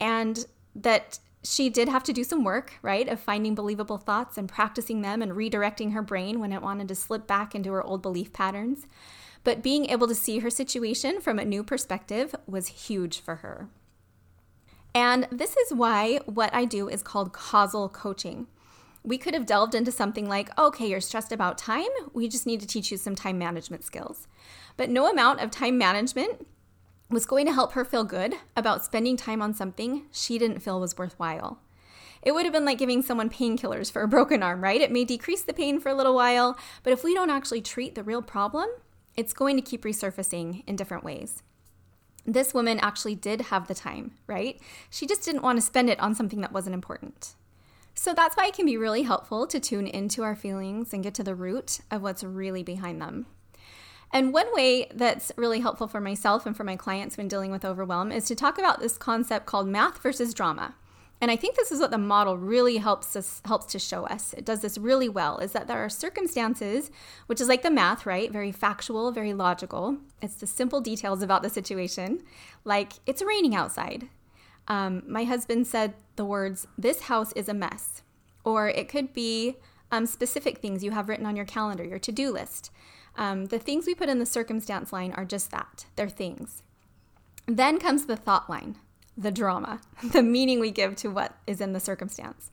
and 0.00 0.46
that 0.74 1.18
she 1.44 1.68
did 1.68 1.88
have 1.88 2.04
to 2.04 2.12
do 2.12 2.22
some 2.22 2.44
work, 2.44 2.74
right, 2.82 3.08
of 3.08 3.18
finding 3.18 3.54
believable 3.54 3.98
thoughts 3.98 4.38
and 4.38 4.48
practicing 4.48 5.02
them 5.02 5.22
and 5.22 5.32
redirecting 5.32 5.92
her 5.92 6.02
brain 6.02 6.38
when 6.38 6.52
it 6.52 6.62
wanted 6.62 6.88
to 6.88 6.94
slip 6.94 7.26
back 7.26 7.54
into 7.54 7.72
her 7.72 7.82
old 7.82 8.00
belief 8.00 8.32
patterns. 8.32 8.86
But 9.44 9.62
being 9.62 9.86
able 9.86 10.06
to 10.06 10.14
see 10.14 10.38
her 10.38 10.50
situation 10.50 11.20
from 11.20 11.40
a 11.40 11.44
new 11.44 11.64
perspective 11.64 12.34
was 12.46 12.68
huge 12.68 13.18
for 13.20 13.36
her. 13.36 13.68
And 14.94 15.26
this 15.30 15.56
is 15.56 15.72
why 15.72 16.20
what 16.26 16.52
I 16.54 16.64
do 16.64 16.88
is 16.88 17.02
called 17.02 17.32
causal 17.32 17.88
coaching. 17.88 18.46
We 19.02 19.18
could 19.18 19.34
have 19.34 19.46
delved 19.46 19.74
into 19.74 19.90
something 19.90 20.28
like, 20.28 20.56
okay, 20.58 20.86
you're 20.86 21.00
stressed 21.00 21.32
about 21.32 21.58
time. 21.58 21.88
We 22.12 22.28
just 22.28 22.46
need 22.46 22.60
to 22.60 22.66
teach 22.66 22.90
you 22.90 22.96
some 22.96 23.14
time 23.14 23.38
management 23.38 23.84
skills. 23.84 24.28
But 24.76 24.90
no 24.90 25.10
amount 25.10 25.40
of 25.40 25.50
time 25.50 25.76
management 25.76 26.46
was 27.10 27.26
going 27.26 27.46
to 27.46 27.52
help 27.52 27.72
her 27.72 27.84
feel 27.84 28.04
good 28.04 28.34
about 28.56 28.84
spending 28.84 29.16
time 29.16 29.42
on 29.42 29.54
something 29.54 30.06
she 30.12 30.38
didn't 30.38 30.60
feel 30.60 30.80
was 30.80 30.96
worthwhile. 30.96 31.60
It 32.22 32.32
would 32.32 32.44
have 32.44 32.52
been 32.52 32.64
like 32.64 32.78
giving 32.78 33.02
someone 33.02 33.28
painkillers 33.28 33.90
for 33.90 34.02
a 34.02 34.08
broken 34.08 34.42
arm, 34.42 34.62
right? 34.62 34.80
It 34.80 34.92
may 34.92 35.04
decrease 35.04 35.42
the 35.42 35.52
pain 35.52 35.80
for 35.80 35.88
a 35.88 35.94
little 35.94 36.14
while, 36.14 36.56
but 36.84 36.92
if 36.92 37.02
we 37.02 37.14
don't 37.14 37.30
actually 37.30 37.60
treat 37.60 37.94
the 37.94 38.04
real 38.04 38.22
problem, 38.22 38.68
it's 39.16 39.32
going 39.32 39.56
to 39.56 39.62
keep 39.62 39.82
resurfacing 39.82 40.62
in 40.66 40.76
different 40.76 41.04
ways. 41.04 41.42
This 42.24 42.54
woman 42.54 42.78
actually 42.80 43.14
did 43.14 43.42
have 43.42 43.66
the 43.66 43.74
time, 43.74 44.12
right? 44.26 44.60
She 44.90 45.06
just 45.06 45.24
didn't 45.24 45.42
want 45.42 45.58
to 45.58 45.62
spend 45.62 45.90
it 45.90 46.00
on 46.00 46.14
something 46.14 46.40
that 46.40 46.52
wasn't 46.52 46.74
important. 46.74 47.34
So 47.94 48.14
that's 48.14 48.36
why 48.36 48.46
it 48.46 48.54
can 48.54 48.66
be 48.66 48.76
really 48.76 49.02
helpful 49.02 49.46
to 49.46 49.60
tune 49.60 49.86
into 49.86 50.22
our 50.22 50.36
feelings 50.36 50.92
and 50.92 51.02
get 51.02 51.14
to 51.14 51.24
the 51.24 51.34
root 51.34 51.80
of 51.90 52.02
what's 52.02 52.24
really 52.24 52.62
behind 52.62 53.02
them. 53.02 53.26
And 54.12 54.32
one 54.32 54.52
way 54.54 54.88
that's 54.94 55.32
really 55.36 55.60
helpful 55.60 55.88
for 55.88 56.00
myself 56.00 56.44
and 56.44 56.56
for 56.56 56.64
my 56.64 56.76
clients 56.76 57.16
when 57.16 57.28
dealing 57.28 57.50
with 57.50 57.64
overwhelm 57.64 58.12
is 58.12 58.26
to 58.26 58.34
talk 58.34 58.58
about 58.58 58.80
this 58.80 58.98
concept 58.98 59.46
called 59.46 59.68
math 59.68 60.02
versus 60.02 60.34
drama. 60.34 60.74
And 61.22 61.30
I 61.30 61.36
think 61.36 61.54
this 61.54 61.70
is 61.70 61.78
what 61.78 61.92
the 61.92 61.98
model 61.98 62.36
really 62.36 62.78
helps 62.78 63.14
us 63.14 63.40
helps 63.44 63.66
to 63.66 63.78
show 63.78 64.04
us. 64.06 64.34
It 64.34 64.44
does 64.44 64.60
this 64.60 64.76
really 64.76 65.08
well 65.08 65.38
is 65.38 65.52
that 65.52 65.68
there 65.68 65.78
are 65.78 65.88
circumstances, 65.88 66.90
which 67.26 67.40
is 67.40 67.46
like 67.46 67.62
the 67.62 67.70
math, 67.70 68.04
right? 68.04 68.30
Very 68.30 68.50
factual, 68.50 69.12
very 69.12 69.32
logical. 69.32 69.98
It's 70.20 70.34
the 70.34 70.48
simple 70.48 70.80
details 70.80 71.22
about 71.22 71.44
the 71.44 71.48
situation, 71.48 72.24
like 72.64 72.94
it's 73.06 73.22
raining 73.22 73.54
outside. 73.54 74.08
Um, 74.66 75.04
my 75.06 75.22
husband 75.22 75.68
said 75.68 75.94
the 76.16 76.24
words, 76.24 76.66
"This 76.76 77.02
house 77.02 77.32
is 77.34 77.48
a 77.48 77.54
mess," 77.54 78.02
or 78.42 78.68
it 78.68 78.88
could 78.88 79.12
be 79.12 79.58
um, 79.92 80.06
specific 80.06 80.58
things 80.58 80.82
you 80.82 80.90
have 80.90 81.08
written 81.08 81.26
on 81.26 81.36
your 81.36 81.44
calendar, 81.44 81.84
your 81.84 82.00
to-do 82.00 82.32
list. 82.32 82.72
Um, 83.16 83.46
the 83.46 83.60
things 83.60 83.86
we 83.86 83.94
put 83.94 84.08
in 84.08 84.18
the 84.18 84.26
circumstance 84.26 84.92
line 84.92 85.12
are 85.12 85.24
just 85.24 85.52
that 85.52 85.86
they're 85.94 86.08
things. 86.08 86.64
Then 87.46 87.78
comes 87.78 88.06
the 88.06 88.16
thought 88.16 88.50
line, 88.50 88.78
the 89.16 89.30
drama, 89.30 89.80
the 90.12 90.22
meaning 90.22 90.60
we 90.60 90.70
give 90.70 90.96
to 90.96 91.08
what 91.08 91.36
is 91.46 91.60
in 91.60 91.72
the 91.72 91.80
circumstance. 91.80 92.50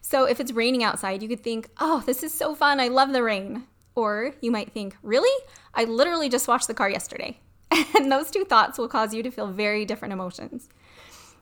So 0.00 0.24
if 0.24 0.40
it's 0.40 0.52
raining 0.52 0.82
outside, 0.82 1.22
you 1.22 1.28
could 1.28 1.42
think, 1.42 1.68
oh, 1.78 2.02
this 2.06 2.22
is 2.22 2.32
so 2.32 2.54
fun. 2.54 2.80
I 2.80 2.88
love 2.88 3.12
the 3.12 3.22
rain. 3.22 3.64
Or 3.94 4.34
you 4.40 4.50
might 4.50 4.72
think, 4.72 4.96
really? 5.02 5.44
I 5.74 5.84
literally 5.84 6.28
just 6.28 6.48
washed 6.48 6.68
the 6.68 6.74
car 6.74 6.90
yesterday. 6.90 7.38
And 7.96 8.10
those 8.10 8.30
two 8.30 8.44
thoughts 8.44 8.78
will 8.78 8.88
cause 8.88 9.12
you 9.12 9.22
to 9.22 9.30
feel 9.30 9.48
very 9.48 9.84
different 9.84 10.12
emotions. 10.12 10.68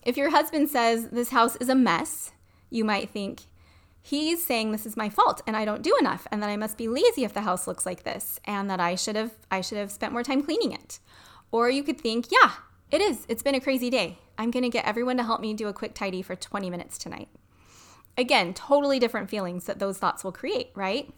If 0.03 0.17
your 0.17 0.31
husband 0.31 0.69
says, 0.69 1.09
this 1.11 1.31
house 1.31 1.57
is 1.57 1.69
a 1.69 1.75
mess, 1.75 2.33
you 2.69 2.85
might 2.85 3.11
think, 3.11 3.43
he's 4.03 4.45
saying 4.45 4.73
this 4.73 4.87
is 4.87 4.97
my 4.97 5.09
fault 5.09 5.43
and 5.47 5.57
I 5.57 5.65
don't 5.65 5.83
do 5.83 5.97
enough 6.01 6.27
and 6.31 6.43
that 6.43 6.51
I 6.51 6.57
must 6.57 6.79
be 6.79 6.89
lazy 6.89 7.25
if 7.25 7.33
the 7.33 7.43
house 7.43 7.67
looks 7.67 7.87
like 7.87 8.03
this 8.03 8.41
and 8.45 8.69
that 8.71 8.81
I 8.81 8.95
should 8.95 9.17
have 9.17 9.33
I 9.51 9.61
should 9.61 9.79
have 9.79 9.93
spent 9.93 10.13
more 10.13 10.23
time 10.23 10.43
cleaning 10.43 10.73
it. 10.73 10.99
Or 11.51 11.71
you 11.71 11.83
could 11.83 12.01
think, 12.01 12.27
yeah, 12.31 12.53
it 12.91 13.01
is. 13.01 13.25
It's 13.29 13.43
been 13.43 13.55
a 13.55 13.61
crazy 13.61 13.91
day. 13.91 14.19
I'm 14.39 14.53
going 14.53 14.63
to 14.63 14.71
get 14.71 14.87
everyone 14.87 15.17
to 15.17 15.25
help 15.25 15.41
me 15.41 15.53
do 15.53 15.69
a 15.69 15.73
quick 15.73 15.95
tidy 15.95 16.23
for 16.23 16.37
20 16.37 16.71
minutes 16.71 16.97
tonight. 16.97 17.29
Again, 18.17 18.55
totally 18.55 18.99
different 18.99 19.29
feelings 19.29 19.65
that 19.65 19.81
those 19.81 19.99
thoughts 19.99 20.25
will 20.25 20.33
create, 20.33 20.71
right? 20.75 21.13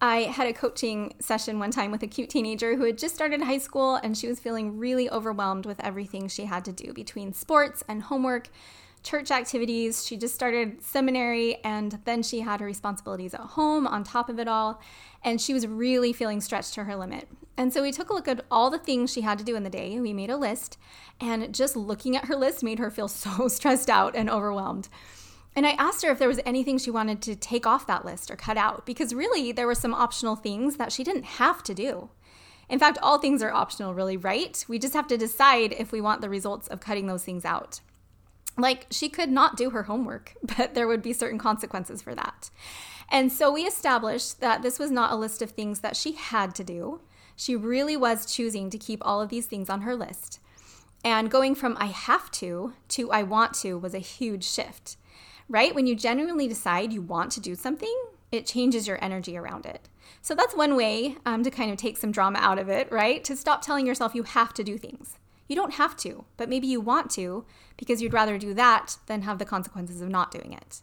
I 0.00 0.22
had 0.22 0.46
a 0.46 0.52
coaching 0.52 1.14
session 1.20 1.58
one 1.58 1.70
time 1.70 1.90
with 1.90 2.02
a 2.02 2.06
cute 2.06 2.28
teenager 2.28 2.76
who 2.76 2.84
had 2.84 2.98
just 2.98 3.14
started 3.14 3.40
high 3.40 3.58
school 3.58 3.94
and 3.94 4.16
she 4.16 4.28
was 4.28 4.38
feeling 4.38 4.78
really 4.78 5.08
overwhelmed 5.08 5.64
with 5.64 5.82
everything 5.82 6.28
she 6.28 6.44
had 6.44 6.64
to 6.66 6.72
do 6.72 6.92
between 6.92 7.32
sports 7.32 7.82
and 7.88 8.02
homework 8.02 8.50
church 9.06 9.30
activities. 9.30 10.04
She 10.04 10.16
just 10.16 10.34
started 10.34 10.82
seminary 10.82 11.56
and 11.64 12.00
then 12.04 12.22
she 12.24 12.40
had 12.40 12.60
her 12.60 12.66
responsibilities 12.66 13.34
at 13.34 13.40
home 13.40 13.86
on 13.86 14.02
top 14.02 14.28
of 14.28 14.40
it 14.40 14.48
all. 14.48 14.80
And 15.22 15.40
she 15.40 15.54
was 15.54 15.66
really 15.66 16.12
feeling 16.12 16.40
stretched 16.40 16.74
to 16.74 16.84
her 16.84 16.96
limit. 16.96 17.28
And 17.56 17.72
so 17.72 17.82
we 17.82 17.92
took 17.92 18.10
a 18.10 18.12
look 18.12 18.28
at 18.28 18.44
all 18.50 18.68
the 18.68 18.78
things 18.78 19.12
she 19.12 19.22
had 19.22 19.38
to 19.38 19.44
do 19.44 19.56
in 19.56 19.62
the 19.62 19.70
day. 19.70 19.98
We 19.98 20.12
made 20.12 20.28
a 20.28 20.36
list, 20.36 20.76
and 21.20 21.54
just 21.54 21.74
looking 21.74 22.14
at 22.14 22.26
her 22.26 22.36
list 22.36 22.62
made 22.62 22.78
her 22.78 22.90
feel 22.90 23.08
so 23.08 23.48
stressed 23.48 23.88
out 23.88 24.14
and 24.14 24.28
overwhelmed. 24.28 24.88
And 25.54 25.66
I 25.66 25.70
asked 25.70 26.04
her 26.04 26.10
if 26.10 26.18
there 26.18 26.28
was 26.28 26.40
anything 26.44 26.76
she 26.76 26.90
wanted 26.90 27.22
to 27.22 27.34
take 27.34 27.66
off 27.66 27.86
that 27.86 28.04
list 28.04 28.30
or 28.30 28.36
cut 28.36 28.58
out, 28.58 28.84
because 28.84 29.14
really 29.14 29.52
there 29.52 29.66
were 29.66 29.74
some 29.74 29.94
optional 29.94 30.36
things 30.36 30.76
that 30.76 30.92
she 30.92 31.02
didn't 31.02 31.24
have 31.24 31.62
to 31.62 31.72
do. 31.72 32.10
In 32.68 32.78
fact, 32.78 32.98
all 33.00 33.18
things 33.18 33.42
are 33.42 33.52
optional, 33.52 33.94
really, 33.94 34.18
right? 34.18 34.62
We 34.68 34.78
just 34.78 34.92
have 34.92 35.06
to 35.06 35.16
decide 35.16 35.72
if 35.78 35.92
we 35.92 36.00
want 36.00 36.20
the 36.20 36.28
results 36.28 36.68
of 36.68 36.80
cutting 36.80 37.06
those 37.06 37.24
things 37.24 37.46
out. 37.46 37.80
Like, 38.58 38.86
she 38.90 39.08
could 39.08 39.30
not 39.30 39.56
do 39.56 39.70
her 39.70 39.84
homework, 39.84 40.34
but 40.56 40.74
there 40.74 40.88
would 40.88 41.02
be 41.02 41.12
certain 41.12 41.38
consequences 41.38 42.02
for 42.02 42.14
that. 42.14 42.50
And 43.08 43.32
so 43.32 43.52
we 43.52 43.62
established 43.62 44.40
that 44.40 44.62
this 44.62 44.78
was 44.78 44.90
not 44.90 45.12
a 45.12 45.16
list 45.16 45.42
of 45.42 45.50
things 45.50 45.80
that 45.80 45.96
she 45.96 46.12
had 46.12 46.54
to 46.56 46.64
do. 46.64 47.00
She 47.36 47.54
really 47.54 47.96
was 47.96 48.26
choosing 48.26 48.70
to 48.70 48.78
keep 48.78 49.00
all 49.04 49.20
of 49.20 49.28
these 49.28 49.46
things 49.46 49.70
on 49.70 49.82
her 49.82 49.94
list. 49.94 50.40
And 51.04 51.30
going 51.30 51.54
from 51.54 51.76
I 51.78 51.86
have 51.86 52.30
to 52.32 52.72
to 52.88 53.12
I 53.12 53.22
want 53.22 53.54
to 53.54 53.78
was 53.78 53.94
a 53.94 54.00
huge 54.00 54.44
shift, 54.44 54.96
right? 55.48 55.74
When 55.74 55.86
you 55.86 55.94
genuinely 55.94 56.48
decide 56.48 56.92
you 56.92 57.02
want 57.02 57.30
to 57.32 57.40
do 57.40 57.54
something, 57.54 57.94
it 58.32 58.46
changes 58.46 58.88
your 58.88 59.02
energy 59.04 59.36
around 59.36 59.66
it. 59.66 59.88
So 60.20 60.34
that's 60.34 60.56
one 60.56 60.74
way 60.74 61.16
um, 61.24 61.44
to 61.44 61.50
kind 61.50 61.70
of 61.70 61.76
take 61.76 61.96
some 61.96 62.10
drama 62.10 62.40
out 62.40 62.58
of 62.58 62.68
it, 62.68 62.90
right? 62.90 63.22
To 63.24 63.36
stop 63.36 63.62
telling 63.62 63.86
yourself 63.86 64.14
you 64.14 64.24
have 64.24 64.52
to 64.54 64.64
do 64.64 64.76
things. 64.78 65.18
You 65.48 65.56
don't 65.56 65.74
have 65.74 65.96
to, 65.98 66.24
but 66.36 66.48
maybe 66.48 66.66
you 66.66 66.80
want 66.80 67.10
to 67.12 67.44
because 67.76 68.02
you'd 68.02 68.12
rather 68.12 68.38
do 68.38 68.54
that 68.54 68.96
than 69.06 69.22
have 69.22 69.38
the 69.38 69.44
consequences 69.44 70.00
of 70.00 70.08
not 70.08 70.30
doing 70.30 70.52
it. 70.52 70.80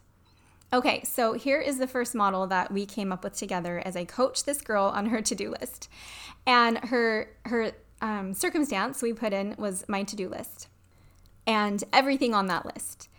Okay, 0.72 1.04
so 1.04 1.34
here 1.34 1.62
is 1.62 1.78
the 1.78 1.88
first 1.88 2.16
model 2.16 2.48
that 2.48 2.72
we 2.72 2.86
came 2.86 3.12
up 3.12 3.24
with 3.24 3.34
together 3.34 3.82
as 3.86 3.96
I 3.96 4.06
coach 4.06 4.44
this 4.44 4.62
girl 4.62 4.86
on 4.86 5.08
her 5.08 5.22
to-do 5.22 5.52
list. 5.52 5.88
And 6.48 6.80
her 6.86 7.30
her 7.46 7.74
um, 8.02 8.34
circumstance 8.34 9.02
we 9.02 9.14
put 9.14 9.34
in 9.34 9.56
was 9.58 9.86
my 9.88 10.04
to-do 10.04 10.28
list 10.28 10.68
and 11.46 11.84
everything 11.94 12.34
on 12.34 12.48
that 12.48 12.66
list. 12.66 13.10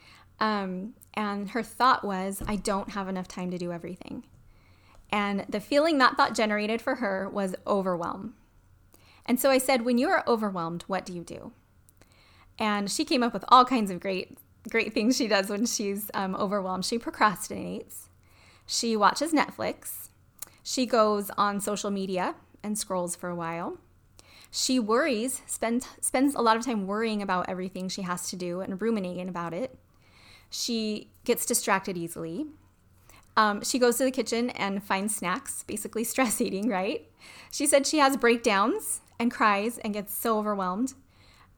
Um, 0.41 0.95
and 1.15 1.51
her 1.51 1.63
thought 1.63 2.05
was, 2.05 2.43
I 2.47 2.57
don't 2.57 2.91
have 2.91 3.09
enough 3.09 3.29
time 3.29 3.51
to 3.51 3.59
do 3.59 3.73
everything. 3.73 4.25
And 5.11 5.47
the 5.49 5.61
feeling 5.61 5.99
that 5.99 6.17
thought 6.17 6.35
generated 6.35 6.83
for 6.83 6.97
her 6.97 7.29
was 7.31 7.55
overwhelm. 7.67 8.35
And 9.27 9.41
so 9.41 9.51
I 9.51 9.59
said, 9.59 9.85
When 9.85 9.99
you 9.99 10.09
are 10.09 10.25
overwhelmed, 10.27 10.85
what 10.87 11.07
do 11.07 11.13
you 11.13 11.23
do? 11.23 11.53
And 12.59 12.91
she 12.91 13.05
came 13.05 13.23
up 13.23 13.33
with 13.33 13.45
all 13.49 13.65
kinds 13.65 13.91
of 13.91 14.01
great, 14.01 14.39
great 14.69 14.93
things 14.93 15.17
she 15.17 15.27
does 15.27 15.49
when 15.49 15.67
she's 15.67 16.11
um, 16.15 16.35
overwhelmed. 16.37 16.85
She 16.85 16.99
procrastinates, 16.99 18.09
she 18.67 18.97
watches 18.97 19.33
Netflix, 19.33 20.09
she 20.63 20.87
goes 20.87 21.31
on 21.37 21.61
social 21.61 21.91
media 21.91 22.35
and 22.63 22.79
scrolls 22.79 23.15
for 23.15 23.29
a 23.29 23.35
while. 23.35 23.79
She 24.51 24.79
worries, 24.79 25.43
spends, 25.47 25.87
spends 26.01 26.35
a 26.35 26.41
lot 26.41 26.57
of 26.57 26.65
time 26.65 26.87
worrying 26.87 27.21
about 27.21 27.49
everything 27.49 27.89
she 27.89 28.03
has 28.03 28.31
to 28.31 28.37
do 28.37 28.61
and 28.61 28.81
ruminating 28.81 29.29
about 29.29 29.53
it. 29.53 29.77
She 30.49 31.11
gets 31.25 31.45
distracted 31.45 31.97
easily. 31.97 32.47
Um, 33.37 33.63
she 33.65 33.81
goes 33.81 33.97
to 33.99 34.05
the 34.05 34.13
kitchen 34.13 34.51
and 34.51 34.83
finds 34.83 35.17
snacks, 35.17 35.65
basically 35.65 36.05
stress 36.05 36.41
eating, 36.41 36.69
right? 36.69 37.11
She 37.51 37.67
said 37.67 37.87
she 37.87 37.99
has 37.99 38.17
breakdowns 38.17 39.01
and 39.19 39.31
cries 39.31 39.79
and 39.79 39.95
gets 39.95 40.15
so 40.15 40.39
overwhelmed. 40.39 40.95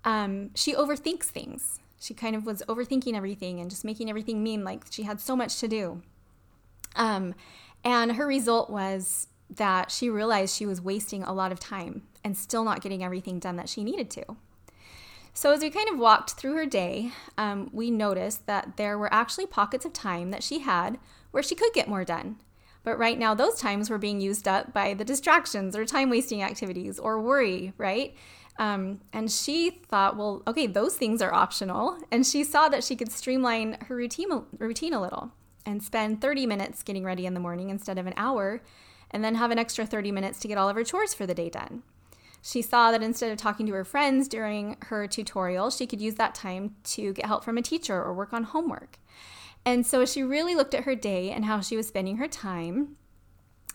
Um, 0.04 0.50
she 0.54 0.74
overthinks 0.74 1.24
things. 1.24 1.80
She 1.98 2.14
kind 2.14 2.36
of 2.36 2.46
was 2.46 2.62
overthinking 2.68 3.14
everything 3.14 3.60
and 3.60 3.70
just 3.70 3.84
making 3.84 4.08
everything 4.08 4.42
mean 4.42 4.64
like 4.64 4.84
she 4.90 5.02
had 5.02 5.20
so 5.20 5.34
much 5.34 5.58
to 5.60 5.68
do. 5.68 6.02
Um, 6.94 7.34
and 7.84 8.12
her 8.12 8.26
result 8.26 8.70
was 8.70 9.28
that 9.50 9.90
she 9.90 10.10
realized 10.10 10.54
she 10.54 10.66
was 10.66 10.80
wasting 10.80 11.22
a 11.22 11.32
lot 11.32 11.52
of 11.52 11.60
time 11.60 12.02
and 12.24 12.36
still 12.36 12.64
not 12.64 12.82
getting 12.82 13.04
everything 13.04 13.38
done 13.38 13.56
that 13.56 13.68
she 13.68 13.84
needed 13.84 14.10
to. 14.10 14.36
So, 15.32 15.52
as 15.52 15.60
we 15.60 15.70
kind 15.70 15.88
of 15.90 15.98
walked 15.98 16.30
through 16.30 16.54
her 16.54 16.64
day, 16.64 17.12
um, 17.36 17.68
we 17.70 17.90
noticed 17.90 18.46
that 18.46 18.78
there 18.78 18.96
were 18.96 19.12
actually 19.12 19.46
pockets 19.46 19.84
of 19.84 19.92
time 19.92 20.30
that 20.30 20.42
she 20.42 20.60
had 20.60 20.98
where 21.30 21.42
she 21.42 21.54
could 21.54 21.74
get 21.74 21.88
more 21.88 22.04
done. 22.04 22.36
But 22.86 23.00
right 23.00 23.18
now, 23.18 23.34
those 23.34 23.58
times 23.58 23.90
were 23.90 23.98
being 23.98 24.20
used 24.20 24.46
up 24.46 24.72
by 24.72 24.94
the 24.94 25.04
distractions 25.04 25.74
or 25.74 25.84
time 25.84 26.08
wasting 26.08 26.44
activities 26.44 27.00
or 27.00 27.20
worry, 27.20 27.72
right? 27.78 28.14
Um, 28.60 29.00
and 29.12 29.28
she 29.28 29.70
thought, 29.70 30.16
well, 30.16 30.44
okay, 30.46 30.68
those 30.68 30.94
things 30.94 31.20
are 31.20 31.34
optional. 31.34 31.98
And 32.12 32.24
she 32.24 32.44
saw 32.44 32.68
that 32.68 32.84
she 32.84 32.94
could 32.94 33.10
streamline 33.10 33.76
her 33.88 33.96
routine, 33.96 34.28
routine 34.56 34.94
a 34.94 35.00
little 35.00 35.32
and 35.66 35.82
spend 35.82 36.20
30 36.20 36.46
minutes 36.46 36.84
getting 36.84 37.02
ready 37.02 37.26
in 37.26 37.34
the 37.34 37.40
morning 37.40 37.70
instead 37.70 37.98
of 37.98 38.06
an 38.06 38.14
hour, 38.16 38.62
and 39.10 39.24
then 39.24 39.34
have 39.34 39.50
an 39.50 39.58
extra 39.58 39.84
30 39.84 40.12
minutes 40.12 40.38
to 40.38 40.46
get 40.46 40.56
all 40.56 40.68
of 40.68 40.76
her 40.76 40.84
chores 40.84 41.12
for 41.12 41.26
the 41.26 41.34
day 41.34 41.50
done. 41.50 41.82
She 42.40 42.62
saw 42.62 42.92
that 42.92 43.02
instead 43.02 43.32
of 43.32 43.38
talking 43.38 43.66
to 43.66 43.72
her 43.72 43.84
friends 43.84 44.28
during 44.28 44.76
her 44.82 45.08
tutorial, 45.08 45.70
she 45.70 45.88
could 45.88 46.00
use 46.00 46.14
that 46.14 46.36
time 46.36 46.76
to 46.84 47.12
get 47.14 47.26
help 47.26 47.42
from 47.42 47.58
a 47.58 47.62
teacher 47.62 48.00
or 48.00 48.14
work 48.14 48.32
on 48.32 48.44
homework. 48.44 49.00
And 49.66 49.84
so 49.84 50.06
she 50.06 50.22
really 50.22 50.54
looked 50.54 50.74
at 50.74 50.84
her 50.84 50.94
day 50.94 51.32
and 51.32 51.44
how 51.44 51.60
she 51.60 51.76
was 51.76 51.88
spending 51.88 52.18
her 52.18 52.28
time 52.28 52.96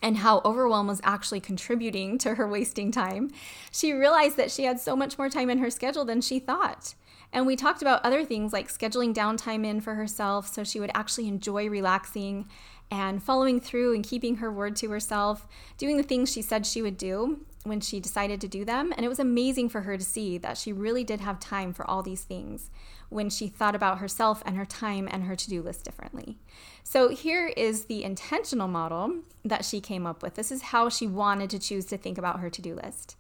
and 0.02 0.18
how 0.18 0.42
overwhelm 0.46 0.88
was 0.88 1.02
actually 1.04 1.42
contributing 1.42 2.18
to 2.20 2.36
her 2.36 2.48
wasting 2.48 2.92
time. 2.92 3.30
She 3.72 3.92
realized 3.92 4.38
that 4.38 4.50
she 4.50 4.64
had 4.64 4.80
so 4.80 4.96
much 4.96 5.18
more 5.18 5.30
time 5.30 5.50
in 5.50 5.60
her 5.60 5.70
schedule 5.70 6.06
than 6.06 6.22
she 6.22 6.40
thought. 6.40 6.96
And 7.34 7.46
we 7.46 7.58
talked 7.58 7.82
about 7.82 8.04
other 8.04 8.24
things 8.24 8.54
like 8.54 8.70
scheduling 8.70 9.14
downtime 9.14 9.66
in 9.66 9.82
for 9.82 9.96
herself 9.96 10.48
so 10.48 10.64
she 10.64 10.80
would 10.80 10.92
actually 10.94 11.28
enjoy 11.28 11.70
relaxing 11.70 12.48
and 12.90 13.22
following 13.22 13.60
through 13.60 13.94
and 13.94 14.04
keeping 14.04 14.38
her 14.38 14.52
word 14.52 14.76
to 14.78 14.90
herself, 14.90 15.48
doing 15.78 15.98
the 15.98 16.04
things 16.04 16.32
she 16.32 16.42
said 16.42 16.66
she 16.66 16.82
would 16.82 16.98
do 16.98 17.46
when 17.64 17.80
she 17.80 18.00
decided 18.00 18.42
to 18.42 18.48
do 18.48 18.66
them. 18.66 18.94
And 18.96 19.06
it 19.06 19.10
was 19.10 19.20
amazing 19.20 19.70
for 19.70 19.82
her 19.82 19.98
to 19.98 20.04
see 20.04 20.38
that 20.40 20.58
she 20.58 20.74
really 20.74 21.04
did 21.04 21.22
have 21.22 21.40
time 21.40 21.74
for 21.74 21.90
all 21.90 22.02
these 22.02 22.24
things 22.24 22.70
when 23.12 23.30
she 23.30 23.48
thought 23.50 23.76
about 23.76 24.00
herself 24.00 24.42
and 24.46 24.56
her 24.56 24.66
time 24.66 25.08
and 25.12 25.26
her 25.26 25.36
to 25.36 25.50
do 25.50 25.62
list 25.62 25.84
differently. 25.84 26.38
So 26.82 27.10
here 27.10 27.48
is 27.58 27.86
the 27.86 28.04
intentional 28.04 28.70
model 28.70 29.20
that 29.44 29.66
she 29.66 29.82
came 29.82 30.08
up 30.08 30.24
with. 30.24 30.36
This 30.36 30.52
is 30.52 30.62
how 30.64 30.88
she 30.88 31.08
wanted 31.08 31.50
to 31.50 31.60
choose 31.60 31.86
to 31.88 31.98
think 31.98 32.18
about 32.18 32.40
her 32.40 32.50
to 32.50 32.62
do 32.62 32.74
list. 32.74 33.18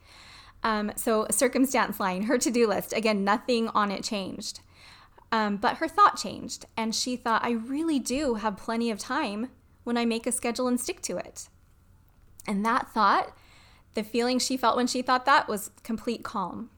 Um, 0.63 0.93
so, 0.95 1.27
circumstance 1.29 1.99
line, 1.99 2.23
her 2.23 2.37
to 2.37 2.51
do 2.51 2.67
list, 2.67 2.93
again, 2.93 3.23
nothing 3.23 3.67
on 3.69 3.91
it 3.91 4.03
changed. 4.03 4.61
Um, 5.31 5.57
but 5.57 5.77
her 5.77 5.87
thought 5.87 6.17
changed, 6.17 6.65
and 6.77 6.93
she 6.93 7.15
thought, 7.15 7.43
I 7.43 7.51
really 7.51 7.99
do 7.99 8.35
have 8.35 8.57
plenty 8.57 8.91
of 8.91 8.99
time 8.99 9.49
when 9.83 9.97
I 9.97 10.05
make 10.05 10.27
a 10.27 10.31
schedule 10.31 10.67
and 10.67 10.79
stick 10.79 11.01
to 11.01 11.17
it. 11.17 11.49
And 12.47 12.65
that 12.65 12.93
thought, 12.93 13.35
the 13.93 14.03
feeling 14.03 14.39
she 14.39 14.55
felt 14.55 14.77
when 14.77 14.87
she 14.87 15.01
thought 15.01 15.25
that 15.25 15.47
was 15.47 15.71
complete 15.83 16.23
calm. 16.23 16.69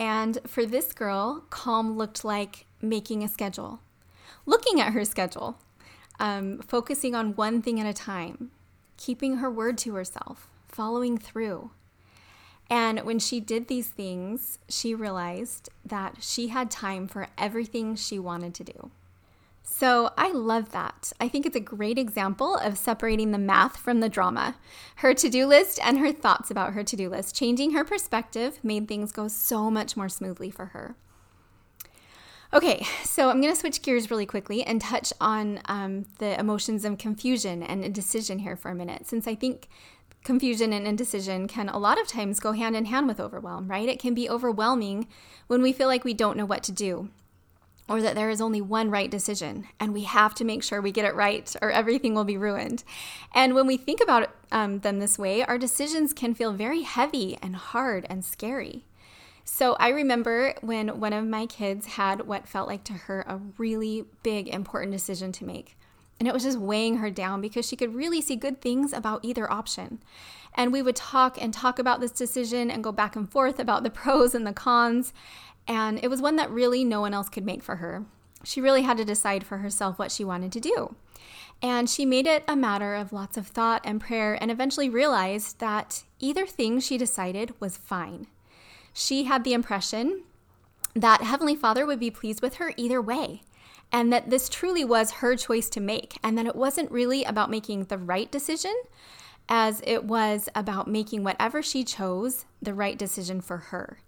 And 0.00 0.38
for 0.46 0.64
this 0.64 0.94
girl, 0.94 1.44
calm 1.50 1.98
looked 1.98 2.24
like 2.24 2.64
making 2.80 3.22
a 3.22 3.28
schedule, 3.28 3.80
looking 4.46 4.80
at 4.80 4.94
her 4.94 5.04
schedule, 5.04 5.58
um, 6.18 6.60
focusing 6.60 7.14
on 7.14 7.36
one 7.36 7.60
thing 7.60 7.78
at 7.78 7.86
a 7.86 7.92
time, 7.92 8.50
keeping 8.96 9.36
her 9.36 9.50
word 9.50 9.76
to 9.78 9.94
herself, 9.94 10.48
following 10.68 11.18
through. 11.18 11.72
And 12.70 13.00
when 13.00 13.18
she 13.18 13.40
did 13.40 13.68
these 13.68 13.88
things, 13.88 14.58
she 14.70 14.94
realized 14.94 15.68
that 15.84 16.16
she 16.20 16.48
had 16.48 16.70
time 16.70 17.06
for 17.06 17.28
everything 17.36 17.94
she 17.94 18.18
wanted 18.18 18.54
to 18.54 18.64
do. 18.64 18.90
So 19.72 20.10
I 20.18 20.30
love 20.32 20.72
that. 20.72 21.12
I 21.20 21.28
think 21.28 21.46
it's 21.46 21.56
a 21.56 21.60
great 21.60 21.96
example 21.96 22.56
of 22.56 22.76
separating 22.76 23.30
the 23.30 23.38
math 23.38 23.76
from 23.76 24.00
the 24.00 24.08
drama. 24.08 24.56
Her 24.96 25.14
to 25.14 25.30
do 25.30 25.46
list 25.46 25.78
and 25.82 25.98
her 25.98 26.12
thoughts 26.12 26.50
about 26.50 26.74
her 26.74 26.82
to 26.82 26.96
do 26.96 27.08
list, 27.08 27.36
changing 27.36 27.70
her 27.70 27.84
perspective 27.84 28.58
made 28.64 28.88
things 28.88 29.10
go 29.12 29.28
so 29.28 29.70
much 29.70 29.96
more 29.96 30.08
smoothly 30.08 30.50
for 30.50 30.66
her. 30.66 30.96
Okay, 32.52 32.84
so 33.04 33.30
I'm 33.30 33.40
going 33.40 33.54
to 33.54 33.58
switch 33.58 33.80
gears 33.80 34.10
really 34.10 34.26
quickly 34.26 34.64
and 34.64 34.82
touch 34.82 35.12
on 35.20 35.60
um, 35.66 36.04
the 36.18 36.38
emotions 36.38 36.84
of 36.84 36.98
confusion 36.98 37.62
and 37.62 37.84
indecision 37.84 38.40
here 38.40 38.56
for 38.56 38.72
a 38.72 38.74
minute, 38.74 39.06
since 39.06 39.26
I 39.26 39.36
think 39.36 39.68
confusion 40.24 40.72
and 40.72 40.86
indecision 40.86 41.46
can 41.46 41.68
a 41.68 41.78
lot 41.78 41.98
of 41.98 42.08
times 42.08 42.40
go 42.40 42.52
hand 42.52 42.74
in 42.74 42.86
hand 42.86 43.06
with 43.06 43.20
overwhelm, 43.20 43.68
right? 43.68 43.88
It 43.88 44.00
can 44.00 44.14
be 44.14 44.28
overwhelming 44.28 45.06
when 45.46 45.62
we 45.62 45.72
feel 45.72 45.88
like 45.88 46.04
we 46.04 46.12
don't 46.12 46.36
know 46.36 46.44
what 46.44 46.64
to 46.64 46.72
do 46.72 47.08
or 47.90 48.00
that 48.00 48.14
there 48.14 48.30
is 48.30 48.40
only 48.40 48.60
one 48.60 48.88
right 48.88 49.10
decision 49.10 49.66
and 49.80 49.92
we 49.92 50.04
have 50.04 50.32
to 50.32 50.44
make 50.44 50.62
sure 50.62 50.80
we 50.80 50.92
get 50.92 51.04
it 51.04 51.14
right 51.16 51.56
or 51.60 51.72
everything 51.72 52.14
will 52.14 52.24
be 52.24 52.36
ruined. 52.36 52.84
And 53.34 53.52
when 53.52 53.66
we 53.66 53.76
think 53.76 54.00
about 54.00 54.30
um, 54.52 54.78
them 54.78 55.00
this 55.00 55.18
way, 55.18 55.42
our 55.42 55.58
decisions 55.58 56.12
can 56.12 56.32
feel 56.32 56.52
very 56.52 56.82
heavy 56.82 57.36
and 57.42 57.56
hard 57.56 58.06
and 58.08 58.24
scary. 58.24 58.84
So 59.44 59.74
I 59.80 59.88
remember 59.88 60.54
when 60.60 61.00
one 61.00 61.12
of 61.12 61.26
my 61.26 61.46
kids 61.46 61.86
had 61.86 62.28
what 62.28 62.46
felt 62.46 62.68
like 62.68 62.84
to 62.84 62.92
her 62.92 63.22
a 63.26 63.40
really 63.58 64.04
big, 64.22 64.46
important 64.46 64.92
decision 64.92 65.32
to 65.32 65.44
make. 65.44 65.76
And 66.20 66.28
it 66.28 66.34
was 66.34 66.44
just 66.44 66.58
weighing 66.58 66.98
her 66.98 67.10
down 67.10 67.40
because 67.40 67.66
she 67.66 67.74
could 67.74 67.94
really 67.94 68.20
see 68.20 68.36
good 68.36 68.60
things 68.60 68.92
about 68.92 69.24
either 69.24 69.50
option. 69.50 69.98
And 70.54 70.72
we 70.72 70.82
would 70.82 70.96
talk 70.96 71.40
and 71.40 71.52
talk 71.52 71.78
about 71.78 72.00
this 72.00 72.10
decision 72.10 72.70
and 72.70 72.84
go 72.84 72.92
back 72.92 73.16
and 73.16 73.28
forth 73.30 73.58
about 73.58 73.82
the 73.82 73.90
pros 74.00 74.34
and 74.34 74.46
the 74.46 74.52
cons. 74.52 75.12
And 75.70 76.00
it 76.02 76.08
was 76.08 76.20
one 76.20 76.34
that 76.34 76.50
really 76.50 76.82
no 76.82 77.00
one 77.00 77.14
else 77.14 77.28
could 77.28 77.46
make 77.46 77.62
for 77.62 77.76
her. 77.76 78.04
She 78.42 78.60
really 78.60 78.82
had 78.82 78.96
to 78.96 79.04
decide 79.04 79.46
for 79.46 79.58
herself 79.58 80.00
what 80.00 80.10
she 80.10 80.24
wanted 80.24 80.50
to 80.52 80.60
do. 80.60 80.96
And 81.62 81.88
she 81.88 82.04
made 82.04 82.26
it 82.26 82.42
a 82.48 82.56
matter 82.56 82.96
of 82.96 83.12
lots 83.12 83.36
of 83.36 83.46
thought 83.46 83.80
and 83.84 84.00
prayer 84.00 84.36
and 84.40 84.50
eventually 84.50 84.90
realized 84.90 85.60
that 85.60 86.02
either 86.18 86.44
thing 86.44 86.80
she 86.80 86.98
decided 86.98 87.54
was 87.60 87.76
fine. 87.76 88.26
She 88.92 89.24
had 89.24 89.44
the 89.44 89.52
impression 89.52 90.24
that 90.94 91.22
Heavenly 91.22 91.54
Father 91.54 91.86
would 91.86 92.00
be 92.00 92.10
pleased 92.10 92.42
with 92.42 92.54
her 92.56 92.72
either 92.76 93.00
way, 93.00 93.42
and 93.92 94.12
that 94.12 94.28
this 94.28 94.48
truly 94.48 94.84
was 94.84 95.12
her 95.12 95.36
choice 95.36 95.68
to 95.70 95.80
make, 95.80 96.18
and 96.20 96.36
that 96.36 96.46
it 96.46 96.56
wasn't 96.56 96.90
really 96.90 97.22
about 97.22 97.48
making 97.48 97.84
the 97.84 97.98
right 97.98 98.28
decision, 98.32 98.74
as 99.48 99.80
it 99.84 100.02
was 100.02 100.48
about 100.52 100.88
making 100.88 101.22
whatever 101.22 101.62
she 101.62 101.84
chose 101.84 102.44
the 102.60 102.74
right 102.74 102.98
decision 102.98 103.40
for 103.40 103.58
her. 103.58 103.98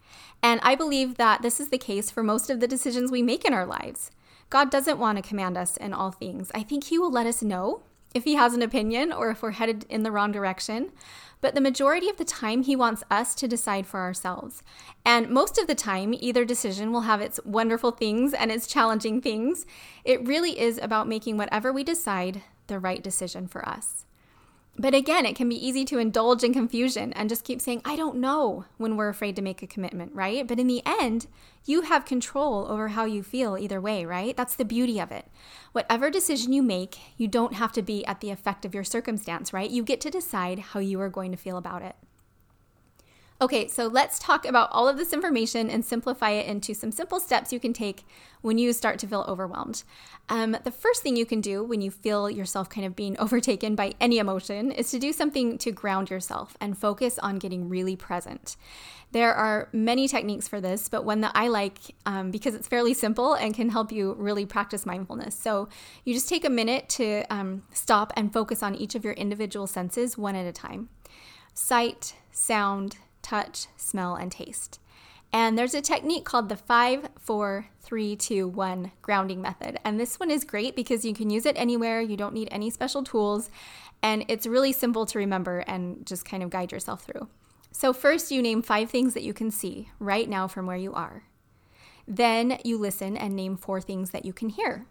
And 0.42 0.60
I 0.62 0.74
believe 0.74 1.16
that 1.16 1.42
this 1.42 1.60
is 1.60 1.68
the 1.68 1.78
case 1.78 2.10
for 2.10 2.22
most 2.22 2.50
of 2.50 2.60
the 2.60 2.68
decisions 2.68 3.10
we 3.10 3.22
make 3.22 3.44
in 3.44 3.54
our 3.54 3.66
lives. 3.66 4.10
God 4.50 4.70
doesn't 4.70 4.98
want 4.98 5.16
to 5.16 5.26
command 5.26 5.56
us 5.56 5.76
in 5.76 5.92
all 5.92 6.10
things. 6.10 6.50
I 6.54 6.62
think 6.62 6.84
He 6.84 6.98
will 6.98 7.10
let 7.10 7.26
us 7.26 7.42
know 7.42 7.82
if 8.14 8.24
He 8.24 8.34
has 8.34 8.54
an 8.54 8.62
opinion 8.62 9.12
or 9.12 9.30
if 9.30 9.42
we're 9.42 9.52
headed 9.52 9.86
in 9.88 10.02
the 10.02 10.10
wrong 10.10 10.32
direction. 10.32 10.92
But 11.40 11.54
the 11.54 11.60
majority 11.60 12.08
of 12.08 12.18
the 12.18 12.24
time, 12.24 12.62
He 12.62 12.76
wants 12.76 13.02
us 13.10 13.34
to 13.36 13.48
decide 13.48 13.86
for 13.86 14.00
ourselves. 14.00 14.62
And 15.04 15.30
most 15.30 15.58
of 15.58 15.66
the 15.66 15.74
time, 15.74 16.14
either 16.14 16.44
decision 16.44 16.92
will 16.92 17.02
have 17.02 17.20
its 17.20 17.40
wonderful 17.44 17.90
things 17.90 18.34
and 18.34 18.52
its 18.52 18.66
challenging 18.66 19.20
things. 19.20 19.66
It 20.04 20.26
really 20.26 20.60
is 20.60 20.78
about 20.78 21.08
making 21.08 21.36
whatever 21.36 21.72
we 21.72 21.82
decide 21.82 22.42
the 22.66 22.78
right 22.78 23.02
decision 23.02 23.48
for 23.48 23.66
us. 23.68 24.04
But 24.78 24.94
again, 24.94 25.26
it 25.26 25.36
can 25.36 25.50
be 25.50 25.66
easy 25.66 25.84
to 25.84 25.98
indulge 25.98 26.42
in 26.42 26.54
confusion 26.54 27.12
and 27.12 27.28
just 27.28 27.44
keep 27.44 27.60
saying, 27.60 27.82
I 27.84 27.94
don't 27.94 28.16
know, 28.16 28.64
when 28.78 28.96
we're 28.96 29.10
afraid 29.10 29.36
to 29.36 29.42
make 29.42 29.62
a 29.62 29.66
commitment, 29.66 30.14
right? 30.14 30.46
But 30.46 30.58
in 30.58 30.66
the 30.66 30.82
end, 30.86 31.26
you 31.66 31.82
have 31.82 32.06
control 32.06 32.66
over 32.70 32.88
how 32.88 33.04
you 33.04 33.22
feel 33.22 33.58
either 33.58 33.80
way, 33.80 34.06
right? 34.06 34.34
That's 34.34 34.56
the 34.56 34.64
beauty 34.64 34.98
of 34.98 35.12
it. 35.12 35.26
Whatever 35.72 36.10
decision 36.10 36.54
you 36.54 36.62
make, 36.62 36.98
you 37.18 37.28
don't 37.28 37.54
have 37.54 37.72
to 37.72 37.82
be 37.82 38.04
at 38.06 38.20
the 38.20 38.30
effect 38.30 38.64
of 38.64 38.74
your 38.74 38.84
circumstance, 38.84 39.52
right? 39.52 39.70
You 39.70 39.82
get 39.82 40.00
to 40.00 40.10
decide 40.10 40.58
how 40.58 40.80
you 40.80 41.00
are 41.02 41.10
going 41.10 41.32
to 41.32 41.36
feel 41.36 41.58
about 41.58 41.82
it. 41.82 41.96
Okay, 43.42 43.66
so 43.66 43.88
let's 43.88 44.20
talk 44.20 44.46
about 44.46 44.68
all 44.70 44.88
of 44.88 44.96
this 44.96 45.12
information 45.12 45.68
and 45.68 45.84
simplify 45.84 46.30
it 46.30 46.46
into 46.46 46.74
some 46.74 46.92
simple 46.92 47.18
steps 47.18 47.52
you 47.52 47.58
can 47.58 47.72
take 47.72 48.04
when 48.40 48.56
you 48.56 48.72
start 48.72 49.00
to 49.00 49.06
feel 49.08 49.24
overwhelmed. 49.26 49.82
Um, 50.28 50.56
the 50.62 50.70
first 50.70 51.02
thing 51.02 51.16
you 51.16 51.26
can 51.26 51.40
do 51.40 51.64
when 51.64 51.80
you 51.80 51.90
feel 51.90 52.30
yourself 52.30 52.68
kind 52.70 52.86
of 52.86 52.94
being 52.94 53.16
overtaken 53.18 53.74
by 53.74 53.94
any 54.00 54.18
emotion 54.18 54.70
is 54.70 54.92
to 54.92 55.00
do 55.00 55.12
something 55.12 55.58
to 55.58 55.72
ground 55.72 56.08
yourself 56.08 56.56
and 56.60 56.78
focus 56.78 57.18
on 57.18 57.40
getting 57.40 57.68
really 57.68 57.96
present. 57.96 58.54
There 59.10 59.34
are 59.34 59.68
many 59.72 60.06
techniques 60.06 60.46
for 60.46 60.60
this, 60.60 60.88
but 60.88 61.04
one 61.04 61.20
that 61.22 61.32
I 61.34 61.48
like 61.48 61.78
um, 62.06 62.30
because 62.30 62.54
it's 62.54 62.68
fairly 62.68 62.94
simple 62.94 63.34
and 63.34 63.52
can 63.52 63.70
help 63.70 63.90
you 63.90 64.14
really 64.20 64.46
practice 64.46 64.86
mindfulness. 64.86 65.34
So 65.34 65.68
you 66.04 66.14
just 66.14 66.28
take 66.28 66.44
a 66.44 66.50
minute 66.50 66.88
to 66.90 67.24
um, 67.28 67.64
stop 67.72 68.12
and 68.14 68.32
focus 68.32 68.62
on 68.62 68.76
each 68.76 68.94
of 68.94 69.04
your 69.04 69.14
individual 69.14 69.66
senses 69.66 70.16
one 70.16 70.36
at 70.36 70.46
a 70.46 70.52
time 70.52 70.90
sight, 71.54 72.14
sound, 72.30 72.96
touch, 73.22 73.66
smell, 73.76 74.14
and 74.14 74.30
taste. 74.30 74.78
And 75.32 75.56
there's 75.56 75.74
a 75.74 75.80
technique 75.80 76.24
called 76.24 76.50
the 76.50 76.56
5, 76.56 77.08
4, 77.18 77.66
3, 77.80 78.16
2, 78.16 78.48
1 78.48 78.92
grounding 79.00 79.40
method. 79.40 79.78
And 79.84 79.98
this 79.98 80.20
one 80.20 80.30
is 80.30 80.44
great 80.44 80.76
because 80.76 81.04
you 81.04 81.14
can 81.14 81.30
use 81.30 81.46
it 81.46 81.56
anywhere. 81.56 82.02
You 82.02 82.18
don't 82.18 82.34
need 82.34 82.48
any 82.50 82.68
special 82.68 83.02
tools. 83.02 83.48
And 84.02 84.24
it's 84.28 84.46
really 84.46 84.72
simple 84.72 85.06
to 85.06 85.18
remember 85.18 85.60
and 85.60 86.04
just 86.04 86.26
kind 86.26 86.42
of 86.42 86.50
guide 86.50 86.72
yourself 86.72 87.04
through. 87.04 87.28
So, 87.70 87.94
first, 87.94 88.30
you 88.30 88.42
name 88.42 88.60
five 88.60 88.90
things 88.90 89.14
that 89.14 89.22
you 89.22 89.32
can 89.32 89.50
see 89.50 89.88
right 89.98 90.28
now 90.28 90.46
from 90.46 90.66
where 90.66 90.76
you 90.76 90.92
are. 90.92 91.24
Then, 92.06 92.58
you 92.64 92.76
listen 92.76 93.16
and 93.16 93.34
name 93.34 93.56
four 93.56 93.80
things 93.80 94.10
that 94.10 94.26
you 94.26 94.34
can 94.34 94.50
hear. 94.50 94.84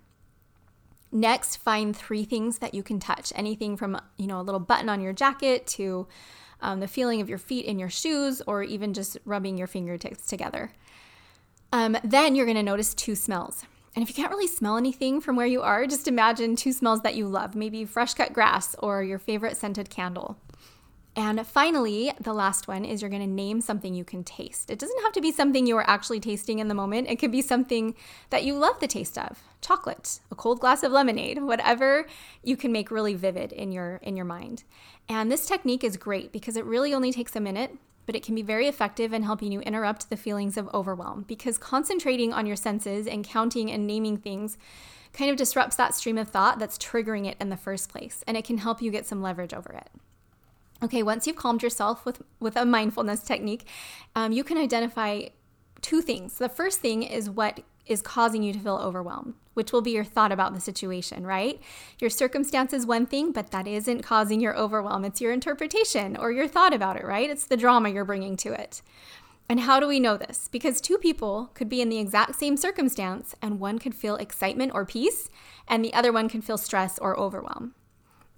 Next, 1.12 1.58
find 1.58 1.96
three 1.96 2.24
things 2.24 2.60
that 2.60 2.74
you 2.74 2.82
can 2.82 3.00
touch 3.00 3.32
anything 3.36 3.78
from, 3.78 4.02
you 4.18 4.26
know, 4.26 4.40
a 4.40 4.42
little 4.42 4.60
button 4.60 4.90
on 4.90 5.02
your 5.02 5.14
jacket 5.14 5.68
to 5.68 6.08
um, 6.62 6.80
the 6.80 6.88
feeling 6.88 7.22
of 7.22 7.30
your 7.30 7.38
feet 7.38 7.66
in 7.66 7.80
your 7.80 7.90
shoes, 7.90 8.42
or 8.48 8.64
even 8.64 8.94
just 8.94 9.18
rubbing 9.26 9.58
your 9.58 9.68
fingertips 9.68 10.26
together. 10.26 10.72
Um, 11.72 11.98
then 12.04 12.36
you're 12.36 12.46
going 12.46 12.58
to 12.58 12.64
notice 12.64 12.94
two 12.94 13.16
smells. 13.16 13.64
And 13.96 14.04
if 14.04 14.10
you 14.10 14.16
can't 14.16 14.32
really 14.32 14.48
smell 14.48 14.78
anything 14.78 15.20
from 15.20 15.36
where 15.36 15.48
you 15.48 15.62
are, 15.62 15.86
just 15.86 16.08
imagine 16.08 16.56
two 16.56 16.72
smells 16.72 17.02
that 17.02 17.16
you 17.16 17.28
love 17.28 17.56
maybe 17.56 17.84
fresh 17.84 18.14
cut 18.14 18.32
grass 18.32 18.76
or 18.80 19.04
your 19.04 19.20
favorite 19.20 19.58
scented 19.58 19.90
candle. 19.90 20.38
And 21.16 21.46
finally, 21.46 22.14
the 22.22 22.34
last 22.34 22.70
one 22.70 22.86
is 22.86 23.02
you're 23.02 23.10
going 23.10 23.22
to 23.22 23.28
name 23.28 23.60
something 23.60 23.94
you 23.94 24.06
can 24.06 24.24
taste. 24.24 24.70
It 24.70 24.80
doesn't 24.80 25.02
have 25.02 25.12
to 25.12 25.22
be 25.22 25.32
something 25.32 25.68
you 25.68 25.76
are 25.78 25.90
actually 25.90 26.22
tasting 26.22 26.60
in 26.60 26.70
the 26.70 26.74
moment. 26.74 27.10
It 27.10 27.18
could 27.18 27.34
be 27.34 27.42
something 27.42 27.96
that 28.30 28.46
you 28.46 28.56
love 28.56 28.80
the 28.80 28.88
taste 28.88 29.18
of. 29.18 29.44
Chocolate, 29.60 30.22
a 30.32 30.36
cold 30.36 30.62
glass 30.62 30.84
of 30.84 30.92
lemonade, 30.94 31.44
whatever 31.44 32.08
you 32.44 32.56
can 32.56 32.72
make 32.72 32.92
really 32.92 33.14
vivid 33.14 33.52
in 33.52 33.72
your 33.72 33.98
in 33.98 34.16
your 34.16 34.26
mind. 34.26 34.64
And 35.10 35.30
this 35.30 35.46
technique 35.46 35.84
is 35.84 35.98
great 35.98 36.32
because 36.32 36.56
it 36.56 36.66
really 36.66 36.94
only 36.94 37.12
takes 37.12 37.36
a 37.36 37.42
minute 37.42 37.78
but 38.08 38.16
it 38.16 38.24
can 38.24 38.36
be 38.36 38.42
very 38.42 38.68
effective 38.68 39.14
in 39.14 39.24
helping 39.24 39.52
you 39.52 39.62
interrupt 39.62 40.10
the 40.10 40.18
feelings 40.18 40.58
of 40.58 40.68
overwhelm 40.74 41.24
because 41.28 41.58
concentrating 41.58 42.34
on 42.34 42.46
your 42.46 42.56
senses 42.56 43.08
and 43.08 43.24
counting 43.24 43.72
and 43.72 43.86
naming 43.86 44.18
things 44.18 44.58
kind 45.14 45.30
of 45.30 45.38
disrupts 45.38 45.76
that 45.76 45.94
stream 45.94 46.18
of 46.18 46.28
thought 46.28 46.60
that's 46.60 46.78
triggering 46.78 47.28
it 47.28 47.38
in 47.40 47.50
the 47.50 47.58
first 47.58 47.90
place, 47.90 48.24
and 48.28 48.38
it 48.38 48.46
can 48.46 48.58
help 48.58 48.82
you 48.82 48.92
get 48.92 49.06
some 49.06 49.22
leverage 49.22 49.54
over 49.54 49.72
it. 49.74 49.90
Okay, 50.84 51.04
once 51.04 51.28
you've 51.28 51.36
calmed 51.36 51.62
yourself 51.62 52.06
with, 52.06 52.22
with 52.40 52.56
a 52.56 52.66
mindfulness 52.66 53.22
technique, 53.22 53.68
um, 54.16 54.32
you 54.32 54.44
can 54.44 54.58
identify 54.58 55.26
two 55.82 56.02
things. 56.02 56.38
The 56.38 56.50
first 56.50 56.80
thing 56.80 57.04
is 57.04 57.30
what 57.30 57.62
is 57.86 58.02
causing 58.02 58.42
you 58.42 58.54
to 58.54 58.60
feel 58.60 58.78
overwhelmed, 58.78 59.36
which 59.54 59.72
will 59.72 59.82
be 59.82 59.92
your 59.92 60.04
thought 60.04 60.32
about 60.32 60.54
the 60.54 60.62
situation, 60.62 61.26
right? 61.26 61.60
Your 62.00 62.10
circumstance 62.10 62.74
is 62.74 62.86
one 62.86 63.06
thing, 63.06 63.32
but 63.32 63.52
that 63.52 63.68
isn't 63.68 64.02
causing 64.02 64.40
your 64.40 64.58
overwhelm. 64.58 65.06
It's 65.06 65.22
your 65.22 65.34
interpretation 65.34 66.18
or 66.18 66.32
your 66.32 66.48
thought 66.48 66.74
about 66.74 66.98
it, 66.98 67.06
right? 67.06 67.30
It's 67.30 67.46
the 67.46 67.58
drama 67.58 67.90
you're 67.90 68.06
bringing 68.06 68.36
to 68.38 68.54
it. 68.54 68.82
And 69.50 69.62
how 69.62 69.80
do 69.80 69.88
we 69.88 70.00
know 70.00 70.16
this? 70.18 70.48
Because 70.48 70.80
two 70.80 70.98
people 70.98 71.52
could 71.54 71.68
be 71.68 71.82
in 71.82 71.90
the 71.90 72.00
exact 72.00 72.36
same 72.36 72.56
circumstance, 72.56 73.36
and 73.42 73.60
one 73.60 73.80
could 73.80 73.94
feel 73.94 74.16
excitement 74.16 74.72
or 74.74 74.86
peace, 74.86 75.30
and 75.68 75.84
the 75.84 75.94
other 75.94 76.12
one 76.12 76.30
can 76.30 76.42
feel 76.42 76.58
stress 76.58 76.98
or 77.00 77.20
overwhelm. 77.20 77.76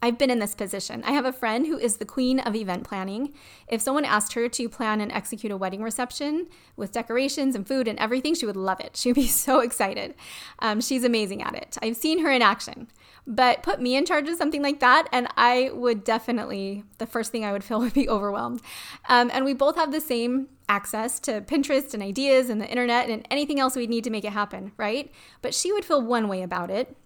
I've 0.04 0.18
been 0.18 0.30
in 0.30 0.40
this 0.40 0.54
position. 0.54 1.02
I 1.06 1.14
have 1.14 1.24
a 1.24 1.32
friend 1.32 1.66
who 1.66 1.78
is 1.78 1.96
the 1.96 2.04
queen 2.04 2.42
of 2.42 2.58
event 2.58 2.84
planning. 2.84 3.34
If 3.70 3.82
someone 3.82 4.04
asked 4.04 4.34
her 4.34 4.50
to 4.50 4.68
plan 4.68 5.00
and 5.00 5.10
execute 5.14 5.50
a 5.50 5.56
wedding 5.56 5.82
reception 5.82 6.48
with 6.76 6.92
decorations 6.92 7.56
and 7.56 7.66
food 7.66 7.88
and 7.88 7.98
everything, 7.98 8.36
she 8.36 8.46
would 8.46 8.58
love 8.58 8.82
it. 8.82 8.98
She 9.04 9.10
would 9.10 9.16
be 9.16 9.28
so 9.28 9.62
excited. 9.62 10.16
Um, 10.60 10.82
she's 10.82 11.06
amazing 11.06 11.42
at 11.42 11.56
it. 11.56 11.78
I've 11.82 11.96
seen 11.96 12.20
her 12.20 12.32
in 12.32 12.42
action. 12.42 12.90
But 13.26 13.64
put 13.64 13.82
me 13.82 13.96
in 13.96 14.06
charge 14.06 14.28
of 14.28 14.36
something 14.36 14.62
like 14.62 14.82
that, 14.82 15.08
and 15.14 15.30
I 15.38 15.72
would 15.74 16.04
definitely, 16.04 16.84
the 16.98 17.06
first 17.06 17.32
thing 17.32 17.46
I 17.46 17.54
would 17.54 17.64
feel 17.68 17.80
would 17.80 17.94
be 17.94 18.10
overwhelmed. 18.10 18.62
Um, 19.08 19.32
and 19.34 19.46
we 19.46 19.54
both 19.54 19.78
have 19.78 19.94
the 19.94 20.02
same 20.02 20.50
access 20.68 21.18
to 21.22 21.40
Pinterest 21.40 21.94
and 21.94 22.04
ideas 22.04 22.50
and 22.50 22.60
the 22.60 22.70
internet 22.70 23.10
and 23.10 23.26
anything 23.32 23.62
else 23.62 23.78
we'd 23.78 23.90
need 23.90 24.04
to 24.04 24.10
make 24.10 24.26
it 24.26 24.34
happen, 24.34 24.74
right? 24.76 25.10
But 25.42 25.54
she 25.54 25.72
would 25.72 25.86
feel 25.86 26.02
one 26.02 26.28
way 26.28 26.42
about 26.42 26.70
it 26.70 26.98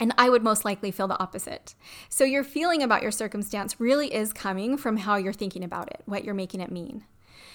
and 0.00 0.12
I 0.18 0.28
would 0.28 0.42
most 0.42 0.64
likely 0.64 0.90
feel 0.90 1.08
the 1.08 1.20
opposite. 1.20 1.74
So, 2.08 2.24
your 2.24 2.44
feeling 2.44 2.82
about 2.82 3.02
your 3.02 3.10
circumstance 3.10 3.80
really 3.80 4.12
is 4.12 4.32
coming 4.32 4.76
from 4.76 4.98
how 4.98 5.16
you're 5.16 5.32
thinking 5.32 5.64
about 5.64 5.88
it, 5.90 6.02
what 6.04 6.24
you're 6.24 6.34
making 6.34 6.60
it 6.60 6.72
mean. 6.72 7.04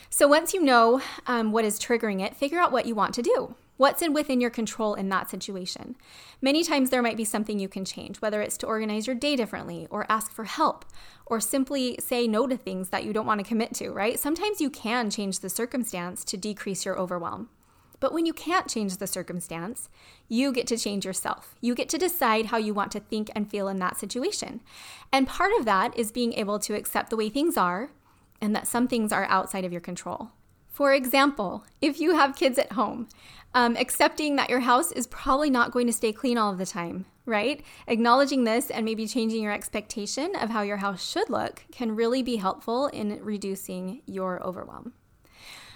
So, 0.09 0.27
once 0.27 0.53
you 0.53 0.63
know 0.63 1.01
um, 1.27 1.51
what 1.51 1.65
is 1.65 1.79
triggering 1.79 2.21
it, 2.21 2.35
figure 2.35 2.59
out 2.59 2.71
what 2.71 2.85
you 2.85 2.95
want 2.95 3.13
to 3.15 3.21
do. 3.21 3.55
What's 3.77 4.01
in 4.01 4.11
within 4.11 4.41
your 4.41 4.49
control 4.49 4.93
in 4.93 5.07
that 5.07 5.29
situation? 5.29 5.95
Many 6.41 6.65
times 6.65 6.89
there 6.89 7.01
might 7.01 7.15
be 7.15 7.23
something 7.23 7.59
you 7.59 7.69
can 7.69 7.85
change, 7.85 8.17
whether 8.17 8.41
it's 8.41 8.57
to 8.57 8.67
organize 8.67 9.07
your 9.07 9.15
day 9.15 9.37
differently, 9.37 9.87
or 9.89 10.05
ask 10.09 10.31
for 10.31 10.43
help, 10.43 10.83
or 11.25 11.39
simply 11.39 11.97
say 11.97 12.27
no 12.27 12.45
to 12.45 12.57
things 12.57 12.89
that 12.89 13.05
you 13.05 13.13
don't 13.13 13.25
want 13.25 13.39
to 13.39 13.47
commit 13.47 13.73
to, 13.75 13.91
right? 13.91 14.19
Sometimes 14.19 14.59
you 14.59 14.69
can 14.69 15.09
change 15.09 15.39
the 15.39 15.49
circumstance 15.49 16.25
to 16.25 16.35
decrease 16.35 16.83
your 16.83 16.99
overwhelm. 16.99 17.49
But 17.99 18.13
when 18.13 18.25
you 18.25 18.33
can't 18.33 18.69
change 18.69 18.97
the 18.97 19.07
circumstance, 19.07 19.89
you 20.27 20.51
get 20.51 20.67
to 20.67 20.77
change 20.77 21.05
yourself. 21.05 21.55
You 21.61 21.75
get 21.75 21.89
to 21.89 21.97
decide 21.97 22.47
how 22.47 22.57
you 22.57 22.73
want 22.73 22.91
to 22.93 22.99
think 22.99 23.29
and 23.35 23.49
feel 23.49 23.67
in 23.67 23.79
that 23.79 23.97
situation. 23.97 24.61
And 25.11 25.27
part 25.27 25.51
of 25.59 25.65
that 25.65 25.97
is 25.97 26.11
being 26.11 26.33
able 26.33 26.59
to 26.59 26.75
accept 26.75 27.09
the 27.09 27.17
way 27.17 27.29
things 27.29 27.57
are 27.57 27.91
and 28.41 28.55
that 28.55 28.67
some 28.67 28.87
things 28.87 29.11
are 29.11 29.25
outside 29.25 29.65
of 29.65 29.71
your 29.71 29.81
control. 29.81 30.31
For 30.69 30.93
example, 30.93 31.65
if 31.81 31.99
you 31.99 32.15
have 32.15 32.37
kids 32.37 32.57
at 32.57 32.71
home, 32.71 33.09
um, 33.53 33.75
accepting 33.75 34.37
that 34.37 34.49
your 34.49 34.61
house 34.61 34.91
is 34.91 35.07
probably 35.07 35.49
not 35.49 35.71
going 35.71 35.87
to 35.87 35.93
stay 35.93 36.13
clean 36.13 36.37
all 36.37 36.53
of 36.53 36.57
the 36.57 36.65
time, 36.65 37.05
right? 37.25 37.61
Acknowledging 37.87 38.45
this 38.45 38.69
and 38.69 38.85
maybe 38.85 39.07
changing 39.07 39.43
your 39.43 39.51
expectation 39.51 40.35
of 40.35 40.51
how 40.51 40.61
your 40.61 40.77
house 40.77 41.05
should 41.05 41.29
look 41.29 41.65
can 41.71 41.95
really 41.95 42.23
be 42.23 42.37
helpful 42.37 42.87
in 42.87 43.21
reducing 43.21 44.01
your 44.05 44.41
overwhelm. 44.41 44.93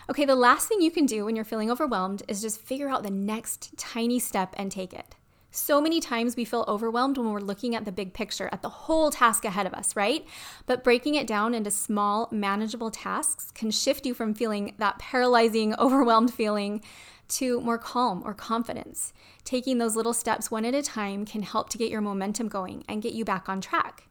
Okay, 0.09 0.25
the 0.25 0.35
last 0.35 0.67
thing 0.67 0.81
you 0.81 0.91
can 0.91 1.05
do 1.05 1.23
when 1.23 1.35
you're 1.35 1.45
feeling 1.45 1.71
overwhelmed 1.71 2.23
is 2.27 2.41
just 2.41 2.59
figure 2.59 2.89
out 2.89 3.03
the 3.03 3.09
next 3.09 3.77
tiny 3.77 4.19
step 4.19 4.53
and 4.57 4.69
take 4.69 4.93
it. 4.93 5.15
So 5.49 5.79
many 5.79 6.01
times 6.01 6.35
we 6.35 6.43
feel 6.43 6.65
overwhelmed 6.67 7.17
when 7.17 7.31
we're 7.31 7.39
looking 7.39 7.73
at 7.73 7.85
the 7.85 7.91
big 7.91 8.13
picture, 8.13 8.49
at 8.51 8.61
the 8.61 8.69
whole 8.69 9.11
task 9.11 9.45
ahead 9.45 9.65
of 9.65 9.73
us, 9.73 9.95
right? 9.95 10.25
But 10.65 10.83
breaking 10.83 11.15
it 11.15 11.25
down 11.25 11.53
into 11.53 11.71
small, 11.71 12.27
manageable 12.31 12.91
tasks 12.91 13.51
can 13.51 13.71
shift 13.71 14.05
you 14.05 14.13
from 14.13 14.33
feeling 14.33 14.73
that 14.77 14.99
paralyzing, 14.99 15.73
overwhelmed 15.79 16.33
feeling 16.33 16.81
to 17.29 17.61
more 17.61 17.77
calm 17.77 18.21
or 18.25 18.33
confidence. 18.33 19.13
Taking 19.45 19.77
those 19.77 19.95
little 19.95 20.13
steps 20.13 20.51
one 20.51 20.65
at 20.65 20.73
a 20.73 20.81
time 20.81 21.23
can 21.23 21.43
help 21.43 21.69
to 21.69 21.77
get 21.77 21.91
your 21.91 22.01
momentum 22.01 22.49
going 22.49 22.83
and 22.89 23.01
get 23.01 23.13
you 23.13 23.23
back 23.23 23.47
on 23.47 23.61
track. 23.61 24.09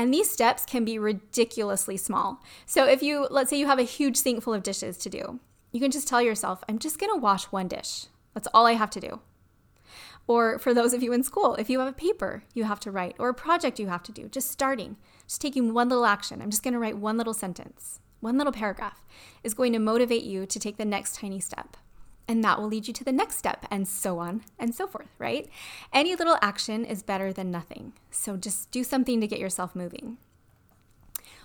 And 0.00 0.14
these 0.14 0.30
steps 0.30 0.64
can 0.64 0.86
be 0.86 0.98
ridiculously 0.98 1.98
small. 1.98 2.42
So 2.64 2.86
if 2.86 3.02
you, 3.02 3.26
let's 3.30 3.50
say 3.50 3.58
you 3.58 3.66
have 3.66 3.78
a 3.78 3.82
huge 3.82 4.16
sink 4.16 4.42
full 4.42 4.54
of 4.54 4.62
dishes 4.62 4.96
to 4.96 5.10
do, 5.10 5.40
you 5.72 5.78
can 5.78 5.90
just 5.90 6.08
tell 6.08 6.22
yourself, 6.22 6.64
I'm 6.66 6.78
just 6.78 6.98
gonna 6.98 7.18
wash 7.18 7.44
one 7.44 7.68
dish. 7.68 8.06
That's 8.32 8.48
all 8.54 8.64
I 8.64 8.72
have 8.72 8.88
to 8.92 9.00
do. 9.00 9.20
Or 10.26 10.58
for 10.58 10.72
those 10.72 10.94
of 10.94 11.02
you 11.02 11.12
in 11.12 11.22
school, 11.22 11.54
if 11.56 11.68
you 11.68 11.80
have 11.80 11.88
a 11.88 11.92
paper 11.92 12.44
you 12.54 12.64
have 12.64 12.80
to 12.80 12.90
write 12.90 13.14
or 13.18 13.28
a 13.28 13.34
project 13.34 13.78
you 13.78 13.88
have 13.88 14.02
to 14.04 14.12
do, 14.12 14.26
just 14.30 14.50
starting, 14.50 14.96
just 15.26 15.42
taking 15.42 15.74
one 15.74 15.90
little 15.90 16.06
action. 16.06 16.40
I'm 16.40 16.48
just 16.48 16.62
gonna 16.62 16.78
write 16.78 16.96
one 16.96 17.18
little 17.18 17.34
sentence, 17.34 18.00
one 18.20 18.38
little 18.38 18.54
paragraph 18.54 19.04
is 19.44 19.52
going 19.52 19.74
to 19.74 19.78
motivate 19.78 20.22
you 20.22 20.46
to 20.46 20.58
take 20.58 20.78
the 20.78 20.86
next 20.86 21.16
tiny 21.16 21.40
step 21.40 21.76
and 22.30 22.44
that 22.44 22.60
will 22.60 22.68
lead 22.68 22.86
you 22.86 22.94
to 22.94 23.02
the 23.02 23.10
next 23.10 23.38
step, 23.38 23.66
and 23.72 23.88
so 23.88 24.20
on 24.20 24.42
and 24.56 24.72
so 24.72 24.86
forth, 24.86 25.08
right? 25.18 25.50
Any 25.92 26.14
little 26.14 26.38
action 26.40 26.84
is 26.84 27.02
better 27.02 27.32
than 27.32 27.50
nothing. 27.50 27.92
So 28.12 28.36
just 28.36 28.70
do 28.70 28.84
something 28.84 29.20
to 29.20 29.26
get 29.26 29.40
yourself 29.40 29.74
moving. 29.74 30.16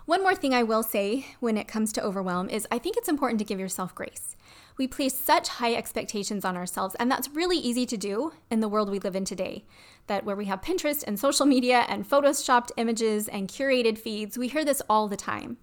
One 0.06 0.22
more 0.22 0.36
thing 0.36 0.54
I 0.54 0.62
will 0.62 0.84
say 0.84 1.26
when 1.40 1.58
it 1.58 1.68
comes 1.68 1.92
to 1.94 2.04
overwhelm 2.04 2.50
is 2.50 2.68
I 2.70 2.78
think 2.78 2.98
it's 2.98 3.10
important 3.10 3.40
to 3.40 3.46
give 3.46 3.60
yourself 3.60 3.96
grace. 3.96 4.36
We 4.78 4.86
place 4.86 5.18
such 5.18 5.48
high 5.48 5.74
expectations 5.74 6.46
on 6.46 6.56
ourselves, 6.56 6.96
and 7.00 7.10
that's 7.10 7.30
really 7.30 7.58
easy 7.58 7.88
to 7.88 7.98
do 7.98 8.34
in 8.52 8.60
the 8.60 8.68
world 8.68 8.92
we 8.92 9.00
live 9.00 9.16
in 9.16 9.26
today. 9.26 9.66
That 10.06 10.24
where 10.24 10.36
we 10.36 10.46
have 10.46 10.62
Pinterest 10.62 11.04
and 11.08 11.20
social 11.20 11.48
media 11.48 11.86
and 11.90 12.08
photoshopped 12.08 12.70
images 12.78 13.28
and 13.28 13.48
curated 13.48 13.98
feeds, 13.98 14.38
we 14.38 14.50
hear 14.50 14.64
this 14.64 14.84
all 14.88 15.08
the 15.08 15.18
time. 15.18 15.58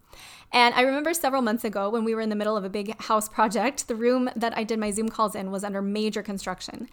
And 0.53 0.75
I 0.75 0.83
remember 0.83 1.15
several 1.15 1.41
months 1.41 1.65
ago 1.65 1.88
when 1.88 2.05
we 2.05 2.15
were 2.15 2.21
in 2.21 2.29
the 2.29 2.37
middle 2.37 2.57
of 2.57 2.65
a 2.65 2.69
big 2.69 3.01
house 3.01 3.29
project, 3.29 3.88
the 3.88 3.95
room 3.95 4.29
that 4.37 4.57
I 4.57 4.65
did 4.65 4.79
my 4.79 4.91
Zoom 4.91 5.09
calls 5.09 5.35
in 5.35 5.51
was 5.51 5.65
under 5.65 5.81
major 5.81 6.23
construction. 6.23 6.88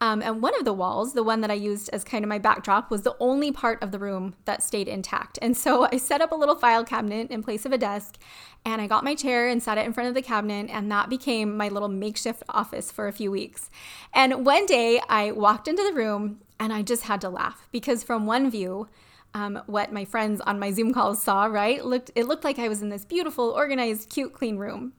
Um, 0.00 0.22
and 0.22 0.42
one 0.42 0.56
of 0.58 0.64
the 0.64 0.72
walls, 0.72 1.12
the 1.12 1.22
one 1.22 1.42
that 1.42 1.50
I 1.50 1.54
used 1.54 1.90
as 1.92 2.04
kind 2.04 2.24
of 2.24 2.28
my 2.28 2.38
backdrop, 2.38 2.90
was 2.90 3.02
the 3.02 3.14
only 3.20 3.52
part 3.52 3.82
of 3.82 3.92
the 3.92 3.98
room 3.98 4.34
that 4.46 4.62
stayed 4.62 4.88
intact. 4.88 5.38
And 5.42 5.56
so 5.56 5.86
I 5.92 5.98
set 5.98 6.22
up 6.22 6.32
a 6.32 6.36
little 6.36 6.56
file 6.56 6.84
cabinet 6.84 7.30
in 7.30 7.42
place 7.42 7.66
of 7.66 7.72
a 7.72 7.78
desk, 7.78 8.18
and 8.64 8.80
I 8.80 8.86
got 8.86 9.04
my 9.04 9.14
chair 9.14 9.46
and 9.46 9.62
sat 9.62 9.78
it 9.78 9.84
in 9.86 9.92
front 9.92 10.08
of 10.08 10.14
the 10.14 10.22
cabinet, 10.22 10.70
and 10.70 10.90
that 10.90 11.10
became 11.10 11.56
my 11.56 11.68
little 11.68 11.88
makeshift 11.88 12.42
office 12.48 12.90
for 12.90 13.06
a 13.06 13.12
few 13.12 13.30
weeks. 13.30 13.70
And 14.14 14.46
one 14.46 14.66
day 14.66 15.00
I 15.08 15.32
walked 15.32 15.68
into 15.68 15.84
the 15.84 15.92
room 15.92 16.40
and 16.58 16.72
I 16.72 16.82
just 16.82 17.04
had 17.04 17.20
to 17.22 17.28
laugh 17.28 17.66
because 17.72 18.04
from 18.04 18.24
one 18.24 18.48
view, 18.48 18.88
um, 19.34 19.62
what 19.66 19.92
my 19.92 20.04
friends 20.04 20.40
on 20.40 20.58
my 20.58 20.72
Zoom 20.72 20.92
calls 20.92 21.22
saw, 21.22 21.46
right? 21.46 21.84
Looked 21.84 22.10
it 22.14 22.26
looked 22.26 22.44
like 22.44 22.58
I 22.58 22.68
was 22.68 22.82
in 22.82 22.90
this 22.90 23.04
beautiful, 23.04 23.50
organized, 23.50 24.10
cute, 24.10 24.32
clean 24.32 24.56
room. 24.56 24.92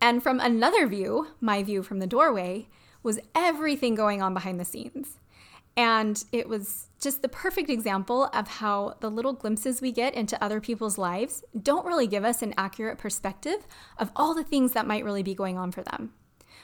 And 0.00 0.22
from 0.22 0.40
another 0.40 0.86
view, 0.86 1.28
my 1.40 1.62
view 1.62 1.82
from 1.82 1.98
the 1.98 2.06
doorway, 2.06 2.68
was 3.02 3.18
everything 3.34 3.94
going 3.94 4.22
on 4.22 4.34
behind 4.34 4.58
the 4.58 4.64
scenes. 4.64 5.18
And 5.76 6.22
it 6.32 6.48
was 6.48 6.88
just 7.00 7.22
the 7.22 7.28
perfect 7.28 7.70
example 7.70 8.28
of 8.34 8.48
how 8.48 8.96
the 9.00 9.10
little 9.10 9.32
glimpses 9.32 9.80
we 9.80 9.92
get 9.92 10.14
into 10.14 10.42
other 10.42 10.60
people's 10.60 10.98
lives 10.98 11.42
don't 11.60 11.86
really 11.86 12.06
give 12.06 12.24
us 12.24 12.42
an 12.42 12.54
accurate 12.56 12.98
perspective 12.98 13.66
of 13.96 14.10
all 14.16 14.34
the 14.34 14.44
things 14.44 14.72
that 14.72 14.86
might 14.86 15.04
really 15.04 15.22
be 15.22 15.34
going 15.34 15.56
on 15.56 15.70
for 15.70 15.82
them. 15.82 16.12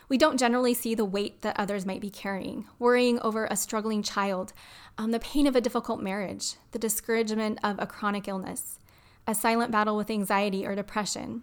We 0.09 0.19
don't 0.19 0.39
generally 0.39 0.75
see 0.75 0.95
the 0.95 1.05
weight 1.05 1.43
that 1.43 1.59
others 1.59 1.87
might 1.87 2.01
be 2.01 2.11
carrying, 2.11 2.67
worrying 2.79 3.19
over 3.21 3.47
a 3.47 3.57
struggling 3.57 4.03
child, 4.03 4.53
um, 4.99 5.11
the 5.11 5.21
pain 5.21 5.47
of 5.47 5.57
a 5.57 5.61
difficult 5.61 6.01
marriage, 6.01 6.55
the 6.73 6.79
discouragement 6.79 7.59
of 7.63 7.77
a 7.79 7.87
chronic 7.87 8.29
illness, 8.29 8.79
a 9.27 9.35
silent 9.35 9.71
battle 9.71 9.97
with 9.97 10.11
anxiety 10.11 10.67
or 10.67 10.75
depression. 10.75 11.43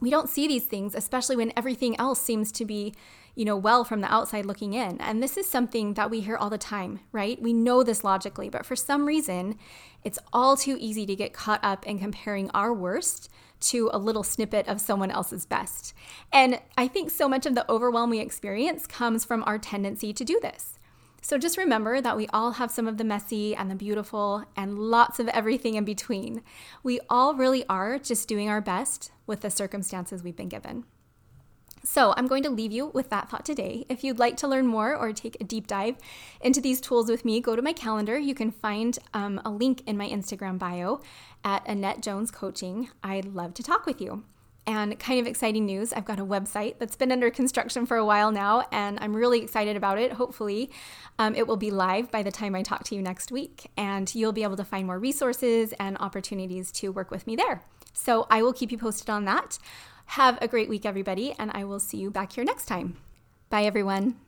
We 0.00 0.10
don't 0.10 0.28
see 0.28 0.46
these 0.46 0.66
things, 0.66 0.94
especially 0.94 1.36
when 1.36 1.52
everything 1.56 1.98
else 1.98 2.20
seems 2.20 2.52
to 2.52 2.64
be, 2.64 2.94
you 3.34 3.44
know, 3.44 3.56
well 3.56 3.82
from 3.82 4.00
the 4.00 4.12
outside 4.12 4.46
looking 4.46 4.74
in. 4.74 5.00
And 5.00 5.20
this 5.20 5.36
is 5.36 5.48
something 5.48 5.94
that 5.94 6.08
we 6.08 6.20
hear 6.20 6.36
all 6.36 6.50
the 6.50 6.58
time, 6.58 7.00
right? 7.10 7.40
We 7.42 7.52
know 7.52 7.82
this 7.82 8.04
logically, 8.04 8.48
but 8.48 8.64
for 8.64 8.76
some 8.76 9.06
reason, 9.06 9.58
it's 10.04 10.18
all 10.32 10.56
too 10.56 10.76
easy 10.78 11.04
to 11.06 11.16
get 11.16 11.32
caught 11.32 11.60
up 11.64 11.84
in 11.84 11.98
comparing 11.98 12.48
our 12.50 12.72
worst 12.72 13.28
to 13.60 13.90
a 13.92 13.98
little 13.98 14.22
snippet 14.22 14.68
of 14.68 14.80
someone 14.80 15.10
else's 15.10 15.44
best. 15.44 15.94
And 16.32 16.60
I 16.76 16.86
think 16.86 17.10
so 17.10 17.28
much 17.28 17.44
of 17.44 17.56
the 17.56 17.68
overwhelm 17.68 18.10
we 18.10 18.20
experience 18.20 18.86
comes 18.86 19.24
from 19.24 19.42
our 19.46 19.58
tendency 19.58 20.12
to 20.12 20.24
do 20.24 20.38
this. 20.40 20.77
So 21.20 21.36
just 21.36 21.58
remember 21.58 22.00
that 22.00 22.16
we 22.16 22.26
all 22.28 22.52
have 22.52 22.70
some 22.70 22.86
of 22.86 22.96
the 22.96 23.04
messy 23.04 23.54
and 23.54 23.70
the 23.70 23.74
beautiful 23.74 24.44
and 24.56 24.78
lots 24.78 25.18
of 25.18 25.28
everything 25.28 25.74
in 25.74 25.84
between. 25.84 26.42
We 26.82 27.00
all 27.10 27.34
really 27.34 27.64
are 27.68 27.98
just 27.98 28.28
doing 28.28 28.48
our 28.48 28.60
best 28.60 29.10
with 29.26 29.40
the 29.40 29.50
circumstances 29.50 30.22
we've 30.22 30.36
been 30.36 30.48
given. 30.48 30.84
So, 31.84 32.12
I'm 32.16 32.26
going 32.26 32.42
to 32.42 32.50
leave 32.50 32.72
you 32.72 32.88
with 32.88 33.08
that 33.10 33.30
thought 33.30 33.44
today. 33.44 33.86
If 33.88 34.02
you'd 34.02 34.18
like 34.18 34.36
to 34.38 34.48
learn 34.48 34.66
more 34.66 34.96
or 34.96 35.12
take 35.12 35.36
a 35.40 35.44
deep 35.44 35.66
dive 35.66 35.96
into 36.40 36.60
these 36.60 36.80
tools 36.80 37.08
with 37.08 37.24
me, 37.24 37.40
go 37.40 37.54
to 37.54 37.62
my 37.62 37.72
calendar. 37.72 38.18
You 38.18 38.34
can 38.34 38.50
find 38.50 38.98
um, 39.14 39.40
a 39.44 39.50
link 39.50 39.82
in 39.86 39.96
my 39.96 40.08
Instagram 40.08 40.58
bio 40.58 41.00
at 41.44 41.66
Annette 41.68 42.02
Jones 42.02 42.30
Coaching. 42.30 42.90
I'd 43.02 43.26
love 43.26 43.54
to 43.54 43.62
talk 43.62 43.86
with 43.86 44.00
you. 44.00 44.24
And 44.68 44.98
kind 44.98 45.18
of 45.18 45.26
exciting 45.26 45.64
news 45.64 45.94
I've 45.94 46.04
got 46.04 46.20
a 46.20 46.26
website 46.26 46.78
that's 46.78 46.94
been 46.94 47.10
under 47.10 47.30
construction 47.30 47.86
for 47.86 47.96
a 47.96 48.04
while 48.04 48.30
now, 48.30 48.66
and 48.70 48.98
I'm 49.00 49.16
really 49.16 49.40
excited 49.40 49.78
about 49.78 49.96
it. 49.96 50.12
Hopefully, 50.12 50.70
um, 51.18 51.34
it 51.34 51.46
will 51.46 51.56
be 51.56 51.70
live 51.70 52.10
by 52.10 52.22
the 52.22 52.30
time 52.30 52.54
I 52.54 52.62
talk 52.62 52.84
to 52.84 52.94
you 52.94 53.00
next 53.00 53.32
week, 53.32 53.70
and 53.78 54.14
you'll 54.14 54.32
be 54.32 54.42
able 54.42 54.58
to 54.58 54.64
find 54.64 54.86
more 54.86 54.98
resources 54.98 55.72
and 55.80 55.96
opportunities 56.00 56.70
to 56.72 56.92
work 56.92 57.10
with 57.10 57.26
me 57.26 57.34
there. 57.34 57.62
So 57.94 58.26
I 58.30 58.42
will 58.42 58.52
keep 58.52 58.70
you 58.70 58.76
posted 58.76 59.08
on 59.08 59.24
that. 59.24 59.58
Have 60.04 60.36
a 60.42 60.48
great 60.48 60.68
week, 60.68 60.84
everybody, 60.84 61.34
and 61.38 61.50
I 61.54 61.64
will 61.64 61.80
see 61.80 61.96
you 61.96 62.10
back 62.10 62.32
here 62.32 62.44
next 62.44 62.66
time. 62.66 62.98
Bye, 63.48 63.64
everyone. 63.64 64.27